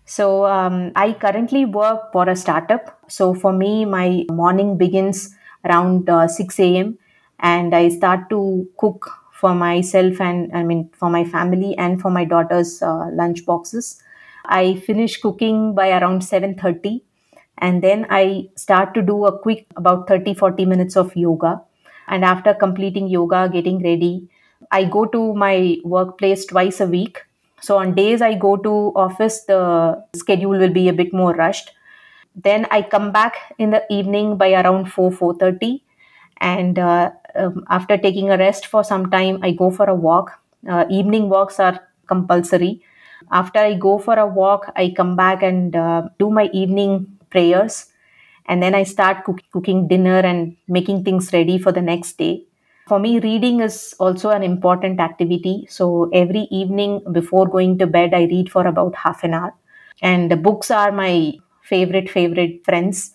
So, 0.07 0.47
um, 0.47 0.93
I 0.97 1.13
currently 1.13 1.65
work 1.65 2.13
for 2.13 2.29
a 2.29 2.35
startup. 2.35 2.99
So, 3.09 3.35
for 3.35 3.53
me, 3.53 3.85
my 3.85 4.25
morning 4.31 4.77
begins 4.79 5.36
around 5.67 6.09
uh, 6.09 6.29
6 6.29 6.77
a.m. 6.77 6.99
and 7.41 7.75
I 7.75 7.89
start 7.89 8.29
to 8.31 8.69
cook 8.79 9.11
for 9.33 9.55
myself 9.55 10.21
and 10.21 10.51
I 10.57 10.63
mean 10.63 10.91
for 10.99 11.11
my 11.11 11.25
family 11.25 11.77
and 11.77 12.01
for 12.01 12.11
my 12.11 12.25
daughter's 12.25 12.83
uh, 12.83 13.11
lunch 13.13 13.45
boxes. 13.45 14.03
I 14.47 14.77
finish 14.77 15.21
cooking 15.21 15.75
by 15.75 15.91
around 15.91 16.23
7:30 16.23 17.03
and 17.59 17.83
then 17.83 18.07
I 18.11 18.49
start 18.57 18.95
to 18.95 19.03
do 19.03 19.25
a 19.27 19.39
quick 19.39 19.67
about 19.77 20.09
30 20.09 20.35
40 20.35 20.67
minutes 20.67 20.97
of 20.97 21.15
yoga 21.17 21.61
and 22.09 22.25
after 22.25 22.55
completing 22.55 23.09
yoga 23.09 23.49
getting 23.53 23.83
ready 23.83 24.29
I 24.71 24.85
go 24.85 25.05
to 25.07 25.35
my 25.35 25.79
workplace 25.85 26.45
twice 26.47 26.81
a 26.81 26.87
week 26.87 27.23
so 27.61 27.79
on 27.79 27.95
days 27.95 28.23
I 28.23 28.35
go 28.35 28.57
to 28.57 28.75
office 29.05 29.45
the 29.45 30.03
schedule 30.15 30.59
will 30.59 30.73
be 30.73 30.89
a 30.89 30.93
bit 30.93 31.13
more 31.13 31.35
rushed 31.35 31.73
then 32.37 32.67
I 32.71 32.83
come 32.83 33.13
back 33.13 33.35
in 33.59 33.71
the 33.71 33.83
evening 33.91 34.37
by 34.37 34.53
around 34.53 34.93
4 34.93 35.11
4:30 35.11 35.83
and 36.41 36.79
uh, 36.79 37.11
um, 37.35 37.65
after 37.69 37.97
taking 37.97 38.31
a 38.31 38.39
rest 38.39 38.67
for 38.67 38.85
some 38.85 39.11
time 39.11 39.41
I 39.43 39.53
go 39.53 39.71
for 39.71 39.87
a 39.87 39.95
walk 39.95 40.33
uh, 40.69 40.85
evening 40.91 41.29
walks 41.29 41.59
are 41.59 41.81
compulsory 42.07 42.83
after 43.33 43.59
I 43.59 43.75
go 43.75 43.99
for 43.99 44.15
a 44.15 44.27
walk 44.27 44.71
I 44.77 44.93
come 44.97 45.17
back 45.17 45.43
and 45.43 45.75
uh, 45.75 46.09
do 46.19 46.31
my 46.31 46.51
evening 46.53 47.19
prayers 47.31 47.87
and 48.49 48.63
then 48.63 48.75
I 48.75 48.83
start 48.85 49.25
cook- 49.25 49.43
cooking 49.53 49.89
dinner 49.89 50.19
and 50.19 50.57
making 50.69 51.05
things 51.05 51.33
ready 51.33 51.59
for 51.59 51.73
the 51.73 51.83
next 51.83 52.19
day. 52.19 52.45
For 52.89 52.99
me, 53.01 53.19
reading 53.19 53.61
is 53.61 53.95
also 53.99 54.31
an 54.31 54.45
important 54.45 55.01
activity. 55.01 55.67
So 55.69 56.09
every 56.13 56.47
evening 56.53 57.03
before 57.11 57.49
going 57.49 57.79
to 57.79 57.87
bed, 57.87 58.15
I 58.15 58.25
read 58.25 58.51
for 58.51 58.67
about 58.67 58.95
half 58.95 59.25
an 59.25 59.35
hour. 59.35 59.55
And 60.01 60.31
the 60.31 60.37
books 60.37 60.71
are 60.71 60.93
my 60.93 61.33
favorite, 61.69 62.11
favorite 62.11 62.65
friends. 62.65 63.15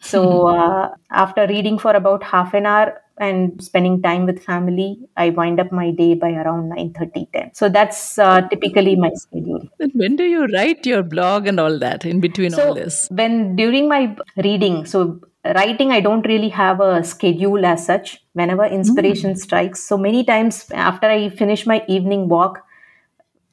So 0.00 0.48
uh, 0.56 0.90
after 1.10 1.46
reading 1.46 1.78
for 1.78 1.92
about 1.92 2.22
half 2.22 2.54
an 2.54 2.66
hour 2.66 3.00
and 3.18 3.62
spending 3.62 4.02
time 4.02 4.26
with 4.26 4.42
family, 4.42 4.98
I 5.16 5.30
wind 5.30 5.60
up 5.60 5.70
my 5.70 5.90
day 5.90 6.14
by 6.14 6.32
around 6.32 6.70
9 6.70 6.92
10. 6.94 7.50
So 7.54 7.68
that's 7.68 8.18
uh, 8.18 8.40
typically 8.48 8.96
my 8.96 9.10
schedule. 9.14 9.68
Then 9.78 9.90
when 9.94 10.16
do 10.16 10.24
you 10.24 10.46
write 10.46 10.86
your 10.86 11.02
blog 11.02 11.46
and 11.46 11.60
all 11.60 11.78
that 11.78 12.04
in 12.04 12.20
between 12.20 12.54
all 12.54 12.60
so 12.60 12.74
this? 12.74 13.08
when 13.10 13.56
during 13.56 13.88
my 13.88 14.16
reading 14.36 14.84
so 14.86 15.20
writing 15.56 15.90
i 15.90 16.00
don't 16.00 16.26
really 16.26 16.48
have 16.48 16.80
a 16.80 17.02
schedule 17.02 17.64
as 17.66 17.84
such 17.84 18.22
whenever 18.34 18.64
inspiration 18.64 19.34
strikes 19.34 19.82
so 19.82 19.98
many 19.98 20.22
times 20.24 20.70
after 20.72 21.06
i 21.06 21.28
finish 21.28 21.66
my 21.66 21.84
evening 21.88 22.28
walk 22.28 22.64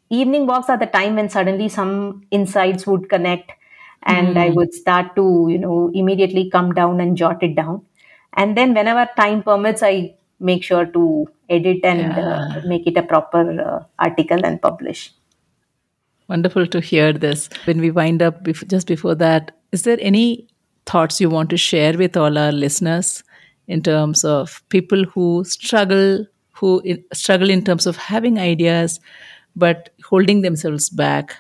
evening 0.09 0.45
walks 0.45 0.69
are 0.69 0.77
the 0.77 0.85
time 0.85 1.15
when 1.15 1.29
suddenly 1.29 1.69
some 1.69 2.23
insights 2.31 2.85
would 2.85 3.09
connect 3.09 3.51
and 4.03 4.39
i 4.39 4.49
would 4.49 4.73
start 4.73 5.15
to 5.15 5.47
you 5.49 5.57
know 5.57 5.91
immediately 5.93 6.49
come 6.49 6.73
down 6.73 6.99
and 6.99 7.17
jot 7.17 7.43
it 7.43 7.55
down. 7.55 7.81
And 8.33 8.55
then 8.55 8.73
whenever 8.73 9.09
time 9.17 9.43
permits 9.43 9.81
i 9.83 10.13
make 10.39 10.63
sure 10.63 10.85
to 10.85 11.27
edit 11.49 11.79
and 11.83 12.13
uh, 12.13 12.61
make 12.65 12.87
it 12.87 12.97
a 12.97 13.03
proper 13.03 13.61
uh, 13.61 13.83
article 13.99 14.45
and 14.45 14.61
publish. 14.61 15.11
Wonderful 16.27 16.67
to 16.67 16.79
hear 16.79 17.11
this. 17.11 17.49
When 17.65 17.81
we 17.81 17.91
wind 17.91 18.21
up 18.21 18.43
bef- 18.43 18.67
just 18.69 18.87
before 18.87 19.15
that, 19.15 19.51
is 19.71 19.83
there 19.83 19.97
any 19.99 20.47
thoughts 20.85 21.19
you 21.19 21.29
want 21.29 21.49
to 21.49 21.57
share 21.57 21.97
with 21.97 22.15
all 22.15 22.37
our 22.37 22.51
listeners 22.51 23.23
in 23.67 23.81
terms 23.81 24.23
of 24.23 24.63
people 24.69 25.03
who 25.05 25.43
struggle, 25.43 26.25
who 26.51 26.81
in, 26.81 27.03
struggle 27.13 27.49
in 27.49 27.63
terms 27.63 27.85
of 27.85 27.97
having 27.97 28.39
ideas, 28.39 28.99
but 29.55 29.89
holding 30.05 30.41
themselves 30.41 30.89
back, 30.89 31.35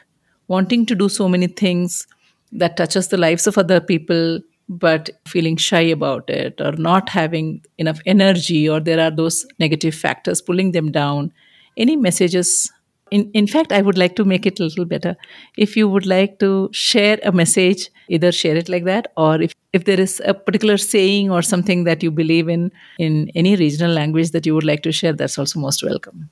wanting 0.47 0.85
to 0.87 0.95
do 0.95 1.07
so 1.07 1.29
many 1.29 1.47
things 1.47 2.07
that 2.51 2.77
touches 2.77 3.07
the 3.09 3.17
lives 3.17 3.47
of 3.47 3.57
other 3.57 3.79
people, 3.79 4.39
but 4.67 5.09
feeling 5.27 5.57
shy 5.57 5.81
about 5.81 6.29
it, 6.29 6.59
or 6.61 6.73
not 6.73 7.09
having 7.09 7.63
enough 7.77 7.99
energy, 8.05 8.67
or 8.69 8.79
there 8.79 8.99
are 8.99 9.11
those 9.11 9.45
negative 9.59 9.95
factors 9.95 10.41
pulling 10.41 10.71
them 10.71 10.91
down? 10.91 11.31
Any 11.77 11.95
messages 11.95 12.71
in, 13.11 13.29
in 13.33 13.47
fact, 13.47 13.71
I 13.71 13.81
would 13.81 13.97
like 13.97 14.15
to 14.17 14.25
make 14.25 14.45
it 14.45 14.59
a 14.59 14.63
little 14.63 14.85
better. 14.85 15.15
If 15.57 15.75
you 15.75 15.87
would 15.89 16.05
like 16.05 16.39
to 16.39 16.69
share 16.71 17.19
a 17.23 17.31
message, 17.31 17.89
either 18.07 18.31
share 18.31 18.55
it 18.55 18.69
like 18.69 18.85
that, 18.85 19.11
or 19.17 19.41
if, 19.41 19.53
if 19.73 19.85
there 19.85 19.99
is 19.99 20.21
a 20.25 20.33
particular 20.33 20.77
saying 20.77 21.31
or 21.31 21.41
something 21.41 21.83
that 21.85 22.03
you 22.03 22.11
believe 22.11 22.49
in 22.49 22.71
in 22.97 23.31
any 23.35 23.55
regional 23.55 23.91
language 23.91 24.31
that 24.31 24.45
you 24.45 24.53
would 24.53 24.63
like 24.63 24.83
to 24.83 24.91
share, 24.91 25.13
that's 25.13 25.37
also 25.37 25.59
most 25.59 25.83
welcome. 25.83 26.29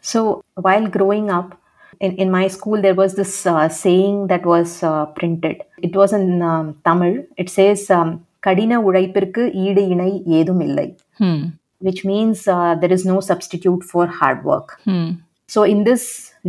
So 0.00 0.44
while 0.54 0.86
growing 0.86 1.30
up, 1.30 1.59
in, 1.99 2.15
in 2.17 2.31
my 2.31 2.47
school, 2.47 2.81
there 2.81 2.95
was 2.95 3.15
this 3.15 3.45
uh, 3.45 3.69
saying 3.69 4.27
that 4.27 4.45
was 4.45 4.83
uh, 4.83 5.05
printed. 5.07 5.63
It 5.81 5.95
was 5.95 6.13
in 6.13 6.41
um, 6.41 6.81
Tamil. 6.85 7.23
It 7.37 7.49
says, 7.49 7.89
um, 7.89 8.25
கடின 8.47 8.79
உழைப்பிற்கு 8.87 9.43
ஈடு 9.65 9.83
இணை 9.93 10.11
ஏதும் 10.39 10.63
இல்லை 10.69 10.87
Hmm. 11.19 11.43
which 11.87 11.99
means 12.09 12.39
uh, 12.55 12.71
there 12.81 12.93
is 12.95 13.03
no 13.11 13.17
substitute 13.27 13.83
for 13.91 14.03
hard 14.17 14.39
work. 14.49 14.69
Hmm. 14.87 15.07
So 15.53 15.59
in 15.73 15.79
this 15.89 16.03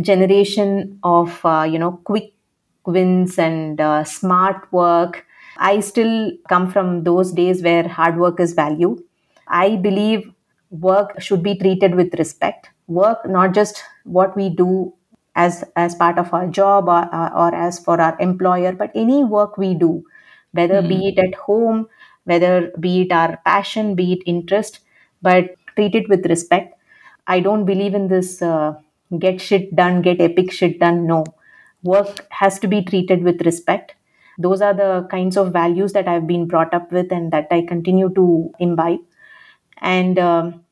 generation 0.09 0.69
of 1.17 1.29
uh, 1.53 1.65
you 1.73 1.79
know 1.83 1.91
quick 2.09 2.27
wins 2.95 3.33
and 3.45 3.81
uh, 3.89 4.01
smart 4.17 4.59
work, 4.79 5.13
I 5.71 5.73
still 5.91 6.13
come 6.51 6.65
from 6.73 6.87
those 7.09 7.29
days 7.41 7.57
where 7.67 7.85
hard 7.99 8.17
work 8.23 8.39
is 8.45 8.53
valued. 8.63 8.99
I 9.65 9.67
believe 9.87 10.21
work 10.87 11.09
should 11.27 11.43
be 11.49 11.55
treated 11.63 11.95
with 12.01 12.19
respect. 12.23 12.69
Work 13.01 13.21
not 13.37 13.49
just 13.59 13.77
what 14.17 14.31
we 14.41 14.47
do 14.63 14.71
as 15.34 15.64
as 15.76 15.94
part 15.94 16.18
of 16.18 16.32
our 16.34 16.46
job 16.46 16.88
or, 16.88 17.04
or 17.34 17.54
as 17.54 17.78
for 17.78 18.00
our 18.00 18.16
employer, 18.20 18.72
but 18.72 18.90
any 18.94 19.24
work 19.24 19.56
we 19.56 19.74
do, 19.74 20.04
whether 20.52 20.82
be 20.82 21.08
it 21.08 21.18
at 21.18 21.34
home, 21.34 21.88
whether 22.24 22.70
be 22.78 23.02
it 23.02 23.12
our 23.12 23.38
passion, 23.44 23.94
be 23.94 24.12
it 24.12 24.22
interest, 24.26 24.80
but 25.22 25.56
treat 25.76 25.94
it 25.94 26.08
with 26.08 26.26
respect. 26.26 26.74
I 27.26 27.40
don't 27.40 27.64
believe 27.64 27.94
in 27.94 28.08
this 28.08 28.42
uh, 28.42 28.74
get 29.18 29.40
shit 29.40 29.74
done, 29.74 30.02
get 30.02 30.20
epic 30.20 30.52
shit 30.52 30.78
done. 30.78 31.06
No. 31.06 31.24
Work 31.82 32.26
has 32.30 32.58
to 32.60 32.68
be 32.68 32.82
treated 32.82 33.22
with 33.22 33.40
respect. 33.42 33.94
Those 34.38 34.60
are 34.62 34.74
the 34.74 35.06
kinds 35.10 35.36
of 35.36 35.52
values 35.52 35.92
that 35.92 36.08
I've 36.08 36.26
been 36.26 36.46
brought 36.46 36.72
up 36.74 36.92
with 36.92 37.12
and 37.12 37.32
that 37.32 37.48
I 37.50 37.62
continue 37.62 38.12
to 38.14 38.52
imbibe. 38.58 39.00
And 39.78 40.18
um, 40.18 40.64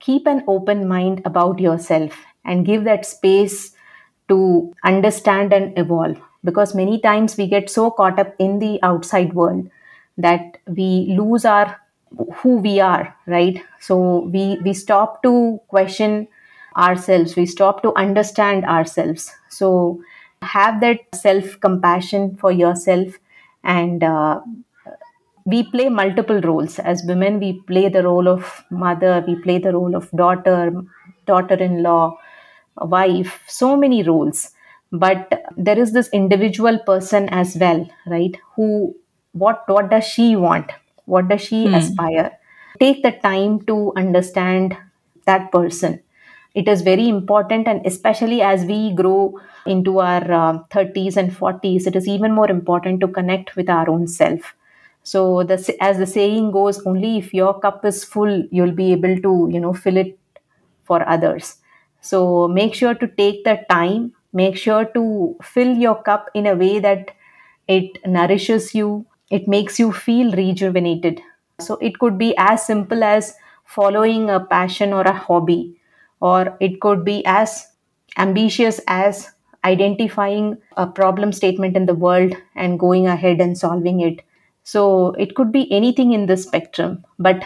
keep 0.00 0.26
an 0.26 0.44
open 0.46 0.86
mind 0.88 1.22
about 1.24 1.58
yourself 1.58 2.16
and 2.44 2.66
give 2.66 2.84
that 2.84 3.06
space 3.06 3.72
to 4.28 4.72
understand 4.84 5.52
and 5.52 5.76
evolve. 5.78 6.18
Because 6.44 6.74
many 6.74 7.00
times 7.00 7.36
we 7.36 7.46
get 7.48 7.68
so 7.70 7.90
caught 7.90 8.18
up 8.18 8.34
in 8.38 8.58
the 8.58 8.78
outside 8.82 9.32
world 9.34 9.68
that 10.18 10.58
we 10.66 11.14
lose 11.18 11.44
our 11.44 11.76
who 12.36 12.56
we 12.58 12.80
are 12.80 13.14
right? 13.26 13.62
So 13.80 14.20
we 14.32 14.58
we 14.64 14.72
stop 14.72 15.22
to 15.24 15.60
question 15.68 16.28
ourselves. 16.76 17.36
We 17.36 17.46
stop 17.46 17.82
to 17.82 17.94
understand 17.96 18.64
ourselves. 18.64 19.32
So 19.48 20.00
have 20.42 20.80
that 20.80 21.00
self 21.14 21.58
compassion 21.60 22.36
for 22.36 22.52
yourself 22.52 23.14
and 23.64 24.04
uh, 24.04 24.40
we 25.44 25.62
play 25.70 25.88
multiple 25.88 26.40
roles. 26.40 26.78
As 26.78 27.04
women 27.04 27.38
we 27.38 27.60
play 27.66 27.88
the 27.88 28.02
role 28.02 28.28
of 28.28 28.64
mother 28.70 29.24
we 29.26 29.36
play 29.36 29.58
the 29.58 29.72
role 29.72 29.94
of 29.94 30.10
daughter 30.10 30.72
daughter 31.26 31.54
in 31.54 31.82
law, 31.82 32.16
wife, 32.80 33.42
so 33.46 33.76
many 33.76 34.02
roles. 34.02 34.52
But 34.92 35.50
there 35.56 35.78
is 35.78 35.92
this 35.92 36.08
individual 36.12 36.78
person 36.78 37.28
as 37.30 37.56
well, 37.56 37.88
right? 38.06 38.36
Who, 38.54 38.96
what, 39.32 39.64
what 39.66 39.90
does 39.90 40.04
she 40.04 40.36
want? 40.36 40.70
What 41.04 41.28
does 41.28 41.42
she 41.42 41.66
aspire? 41.66 42.38
Take 42.78 43.02
the 43.02 43.12
time 43.12 43.64
to 43.66 43.92
understand 43.96 44.76
that 45.24 45.50
person 45.50 46.00
it 46.56 46.68
is 46.72 46.80
very 46.80 47.08
important 47.08 47.68
and 47.68 47.86
especially 47.86 48.40
as 48.40 48.64
we 48.64 48.92
grow 48.94 49.38
into 49.66 49.98
our 50.00 50.32
uh, 50.32 50.58
30s 50.74 51.16
and 51.16 51.30
40s 51.30 51.86
it 51.86 51.94
is 51.94 52.08
even 52.08 52.32
more 52.32 52.50
important 52.50 53.00
to 53.00 53.08
connect 53.08 53.54
with 53.56 53.68
our 53.68 53.90
own 53.90 54.06
self 54.06 54.54
so 55.02 55.42
the, 55.44 55.58
as 55.80 55.98
the 55.98 56.06
saying 56.06 56.50
goes 56.50 56.80
only 56.86 57.18
if 57.18 57.34
your 57.34 57.52
cup 57.60 57.84
is 57.84 58.02
full 58.04 58.42
you'll 58.50 58.78
be 58.82 58.92
able 58.92 59.16
to 59.26 59.48
you 59.52 59.60
know 59.60 59.74
fill 59.74 59.98
it 60.04 60.18
for 60.84 61.06
others 61.08 61.56
so 62.00 62.48
make 62.48 62.74
sure 62.74 62.94
to 62.94 63.06
take 63.06 63.44
the 63.44 63.58
time. 63.70 64.12
Make 64.32 64.56
sure 64.56 64.84
to 64.84 65.36
fill 65.42 65.76
your 65.76 66.02
cup 66.02 66.30
in 66.34 66.46
a 66.46 66.54
way 66.54 66.78
that 66.80 67.10
it 67.68 67.98
nourishes 68.06 68.74
you. 68.74 69.06
It 69.30 69.48
makes 69.48 69.78
you 69.78 69.92
feel 69.92 70.32
rejuvenated. 70.32 71.20
So 71.58 71.74
it 71.76 71.98
could 71.98 72.18
be 72.18 72.34
as 72.36 72.64
simple 72.66 73.02
as 73.02 73.34
following 73.64 74.30
a 74.30 74.40
passion 74.40 74.92
or 74.92 75.02
a 75.02 75.12
hobby 75.12 75.76
or 76.20 76.56
it 76.60 76.80
could 76.80 77.04
be 77.04 77.24
as 77.26 77.66
ambitious 78.16 78.80
as 78.86 79.30
identifying 79.64 80.58
a 80.76 80.86
problem 80.86 81.32
statement 81.32 81.76
in 81.76 81.86
the 81.86 81.94
world 81.94 82.34
and 82.54 82.78
going 82.78 83.06
ahead 83.06 83.40
and 83.40 83.58
solving 83.58 84.00
it. 84.00 84.20
So 84.62 85.12
it 85.12 85.34
could 85.34 85.50
be 85.50 85.70
anything 85.72 86.12
in 86.12 86.26
the 86.26 86.36
spectrum 86.36 87.04
but 87.18 87.44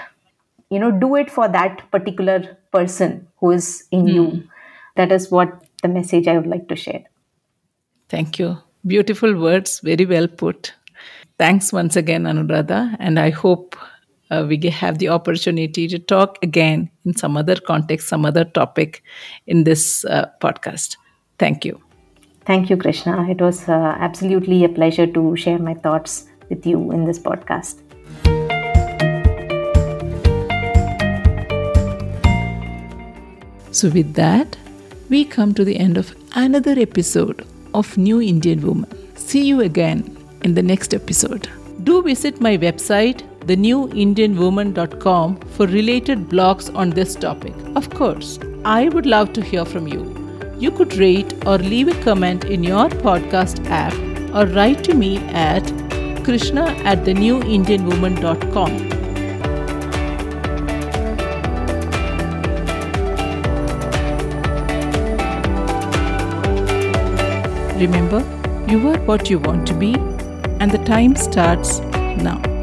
you 0.71 0.79
know 0.79 0.91
do 0.91 1.17
it 1.17 1.31
for 1.31 1.49
that 1.49 1.91
particular 1.91 2.57
person 2.73 3.27
who 3.41 3.51
is 3.51 3.85
in 3.91 4.05
mm. 4.07 4.15
you 4.15 4.49
that 4.97 5.13
is 5.13 5.31
what 5.31 5.63
the 5.83 5.89
message 5.89 6.29
i 6.29 6.37
would 6.37 6.51
like 6.55 6.67
to 6.69 6.77
share 6.77 7.05
thank 8.09 8.39
you 8.39 8.57
beautiful 8.87 9.39
words 9.47 9.81
very 9.81 10.07
well 10.07 10.29
put 10.29 10.75
thanks 11.39 11.73
once 11.73 11.97
again 11.97 12.25
anuradha 12.33 12.81
and 12.99 13.19
i 13.19 13.31
hope 13.31 13.77
uh, 14.31 14.47
we 14.49 14.59
have 14.71 14.99
the 14.99 15.09
opportunity 15.09 15.89
to 15.89 15.99
talk 15.99 16.39
again 16.43 16.91
in 17.05 17.17
some 17.17 17.37
other 17.37 17.57
context, 17.57 18.09
some 18.09 18.25
other 18.25 18.45
topic 18.45 19.03
in 19.47 19.65
this 19.65 20.05
uh, 20.05 20.27
podcast. 20.41 20.97
Thank 21.39 21.65
you. 21.65 21.81
Thank 22.47 22.71
you, 22.71 22.77
Krishna. 22.77 23.29
It 23.29 23.41
was 23.41 23.69
uh, 23.69 23.97
absolutely 23.99 24.65
a 24.65 24.69
pleasure 24.69 25.07
to 25.07 25.37
share 25.37 25.59
my 25.59 25.75
thoughts 25.75 26.27
with 26.49 26.67
you 26.67 26.91
in 26.93 27.05
this 27.05 27.19
podcast. 27.19 27.81
So, 33.81 33.89
with 33.89 34.13
that, 34.13 34.59
we 35.09 35.25
come 35.25 35.55
to 35.55 35.65
the 35.65 35.79
end 35.79 35.97
of 35.97 36.15
another 36.35 36.75
episode 36.79 37.47
of 37.73 37.97
New 37.97 38.21
Indian 38.21 38.61
Woman. 38.61 38.91
See 39.17 39.47
you 39.47 39.63
again 39.63 40.19
in 40.43 40.53
the 40.53 40.63
next 40.63 40.93
episode. 40.93 41.49
Do 41.85 42.03
visit 42.03 42.43
my 42.43 42.59
website 42.59 43.23
thenewindianwoman.com 43.47 45.37
for 45.57 45.67
related 45.67 46.29
blogs 46.29 46.69
on 46.75 46.91
this 46.91 47.15
topic. 47.15 47.55
Of 47.75 47.89
course, 47.89 48.39
I 48.67 48.91
would 48.91 49.07
love 49.07 49.33
to 49.33 49.41
hear 49.41 49.65
from 49.65 49.89
you. 49.89 50.05
You 50.59 50.73
could 50.73 50.97
rate 50.97 51.33
or 51.47 51.57
leave 51.57 51.89
a 51.89 51.99
comment 52.05 52.45
in 52.45 52.63
your 52.63 52.91
podcast 52.91 53.67
app 53.71 53.95
or 54.35 54.45
write 54.55 54.85
to 54.85 54.93
me 54.93 55.17
at 55.29 55.67
krishna 56.23 56.67
at 56.85 56.99
thenewindianwoman.com. 57.07 59.00
Remember, 67.81 68.21
you 68.69 68.89
are 68.91 68.99
what 69.07 69.31
you 69.31 69.39
want 69.39 69.67
to 69.69 69.73
be, 69.73 69.95
and 70.61 70.71
the 70.71 70.85
time 70.85 71.17
starts 71.17 71.81
now. 72.21 72.60